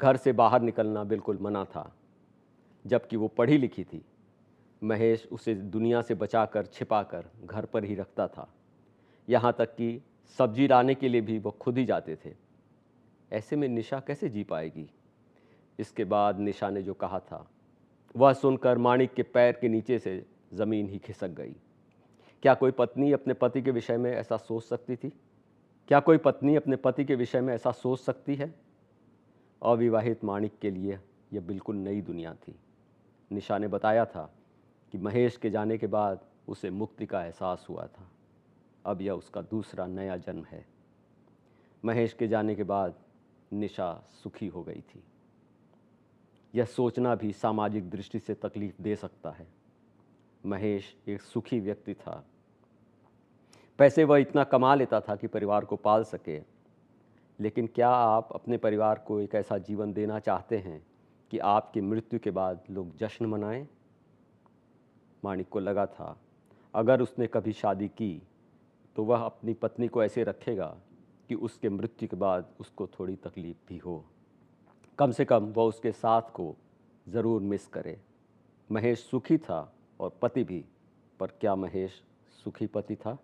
घर 0.00 0.16
से 0.16 0.32
बाहर 0.32 0.62
निकलना 0.62 1.04
बिल्कुल 1.04 1.38
मना 1.40 1.64
था, 1.64 1.92
जबकि 2.86 3.16
वो 3.16 3.28
पढ़ी 3.28 3.58
लिखी 3.58 3.84
थी। 3.84 4.04
महेश 4.84 5.28
उसे 5.32 5.54
दुनिया 5.54 6.02
से 6.02 6.14
बचाकर, 6.14 6.66
छिपाकर 6.66 7.24
घर 7.44 7.64
पर 7.64 7.84
ही 7.84 7.94
रखता 7.94 8.26
था। 8.28 8.52
यहाँ 9.28 9.54
तक 9.58 9.74
कि 9.74 10.02
सब्ज़ी 10.38 10.66
लाने 10.68 10.94
के 10.94 11.08
लिए 11.08 11.20
भी 11.20 11.38
वो 11.38 11.50
खुद 11.50 11.78
ही 11.78 11.84
जाते 11.84 12.16
थे। 12.16 12.34
ऐसे 13.32 13.56
में 13.56 13.68
निशा 13.68 14.00
कैसे 14.00 14.28
जी 14.28 14.44
पाएगी? 14.44 14.90
इसके 15.78 16.04
बाद 16.04 16.38
निशा 16.38 16.70
ने 16.70 16.82
जो 16.82 16.94
कहा 16.94 17.18
था, 17.18 17.50
वह 18.16 18.32
सुनकर 18.32 18.78
माणिक 18.78 19.14
के 19.14 19.22
पैर 19.22 19.52
के 19.52 19.68
नीचे 19.68 19.98
से 19.98 20.24
ज़मीन 20.54 20.88
ही 20.88 20.98
खिसक 20.98 21.28
गई। 21.28 21.54
क्या 22.42 22.54
कोई 22.54 22.70
पत्नी 22.70 23.12
अपने 23.12 23.34
पति 23.34 23.62
के 23.62 23.70
विषय 23.70 23.96
में 23.96 24.12
ऐसा 24.12 24.36
सोच 24.36 24.64
सकती 24.64 24.96
थी? 24.96 25.12
क्या 25.88 26.00
कोई 26.00 26.16
पत्नी 26.16 26.56
अपने 26.56 26.76
पति 26.76 27.04
के 27.04 27.14
विषय 27.14 27.40
में 27.40 27.54
ऐसा 27.54 27.72
सोच 27.72 28.00
सकती 28.00 28.34
है? 28.34 28.54
अविवाहित 29.62 30.24
माणिक 30.24 30.58
के 30.62 30.70
लिए 30.70 30.98
यह 31.32 31.40
बिल्कुल 31.40 31.76
नई 31.76 32.00
दुनिया 32.00 32.34
थी। 32.34 32.54
निशा 33.30 33.58
ने 33.58 33.68
बताया 33.68 34.04
था 34.04 34.32
कि 34.92 34.98
महेश 34.98 35.36
के 35.36 35.50
जाने 35.50 35.78
के 35.78 35.86
बाद 35.86 36.20
उसे 36.48 36.70
मुक्ति 36.70 37.06
का 37.06 37.24
एहसास 37.24 37.66
हुआ 37.70 37.86
था। 37.86 38.10
अब 38.86 39.02
यह 39.02 39.12
उसका 39.12 39.42
दूसरा 39.42 39.86
नया 39.86 40.16
जन्म 40.16 40.44
है। 40.44 40.66
महेश 41.84 42.12
के 42.12 42.28
जाने 42.28 42.54
के 42.54 42.64
बाद 42.64 42.94
निशा 43.52 44.04
सुखी 44.22 44.46
हो 44.46 44.62
गई 44.62 44.80
थी। 44.80 45.04
यह 46.54 46.64
सोचना 46.64 47.14
भी 47.14 47.32
सामाजिक 47.32 47.90
दृष्टि 47.90 48.18
से 48.18 48.34
तकलीफ़ 48.34 48.82
दे 48.82 48.96
सकता 48.96 49.30
है। 49.30 49.46
महेश 50.46 50.96
एक 51.08 51.22
सुखी 51.22 51.60
व्यक्ति 51.60 51.94
था। 51.94 52.24
पैसे 53.78 54.04
वह 54.04 54.18
इतना 54.18 54.44
कमा 54.44 54.74
लेता 54.74 55.00
था 55.00 55.16
कि 55.16 55.26
परिवार 55.26 55.64
को 55.64 55.76
पाल 55.76 56.04
सके। 56.04 56.42
लेकिन 57.40 57.66
क्या 57.66 57.88
आप 57.88 58.28
अपने 58.32 58.56
परिवार 58.56 58.98
को 58.98 59.20
एक 59.20 59.34
ऐसा 59.34 59.58
जीवन 59.58 59.92
देना 59.92 60.18
चाहते 60.18 60.58
हैं 60.58 60.86
कि 61.30 61.38
आपकी 61.38 61.80
मृत्यु 61.80 62.20
के 62.20 62.30
बाद 62.30 62.60
लोग 62.70 62.96
जश्न 62.96 63.26
मनाएँ? 63.26 63.68
माणिक 65.22 65.48
को 65.48 65.60
लगा 65.60 65.86
था, 65.86 66.16
अगर 66.74 67.00
उसने 67.00 67.26
कभी 67.26 67.52
शादी 67.52 67.88
की 67.88 68.22
तो 68.96 69.04
वह 69.04 69.24
अपनी 69.24 69.52
पत्नी 69.54 69.88
को 69.88 70.02
ऐसे 70.04 70.24
रखेगा 70.24 70.66
कि 71.28 71.34
उसके 71.36 71.68
मृत्यु 71.68 72.08
के 72.08 72.16
बाद 72.16 72.48
उसको 72.60 72.86
थोड़ी 72.88 73.16
तकलीफ़ 73.16 73.56
भी 73.68 73.78
हो। 73.78 74.04
कम 74.98 75.10
से 75.10 75.24
कम 75.24 75.44
वह 75.46 75.64
उसके 75.64 75.92
साथ 75.92 76.30
को 76.32 76.54
ज़रूर 77.06 77.40
मिस 77.42 77.66
करे। 77.66 77.98
महेश 78.70 79.04
सुखी 79.04 79.38
था 79.38 79.72
और 80.00 80.18
पति 80.22 80.44
भी, 80.44 80.64
पर 81.20 81.26
क्या 81.40 81.54
महेश 81.56 82.02
सुखी 82.44 82.66
पति 82.66 82.96
था? 82.96 83.16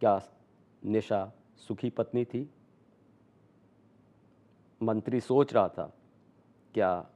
क्या 0.00 0.20
निशा 0.82 1.32
सुखी 1.60 1.90
पत्नी 1.90 2.24
थी? 2.24 2.48
मंत्री 4.80 5.20
सोच 5.20 5.52
रहा 5.54 5.68
था, 5.68 5.92
क्या 6.74 7.10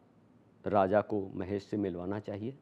राजा 0.65 1.01
को 1.03 1.21
महेश 1.35 1.65
से 1.65 1.77
मिलवाना 1.77 2.19
चाहिए? 2.21 2.57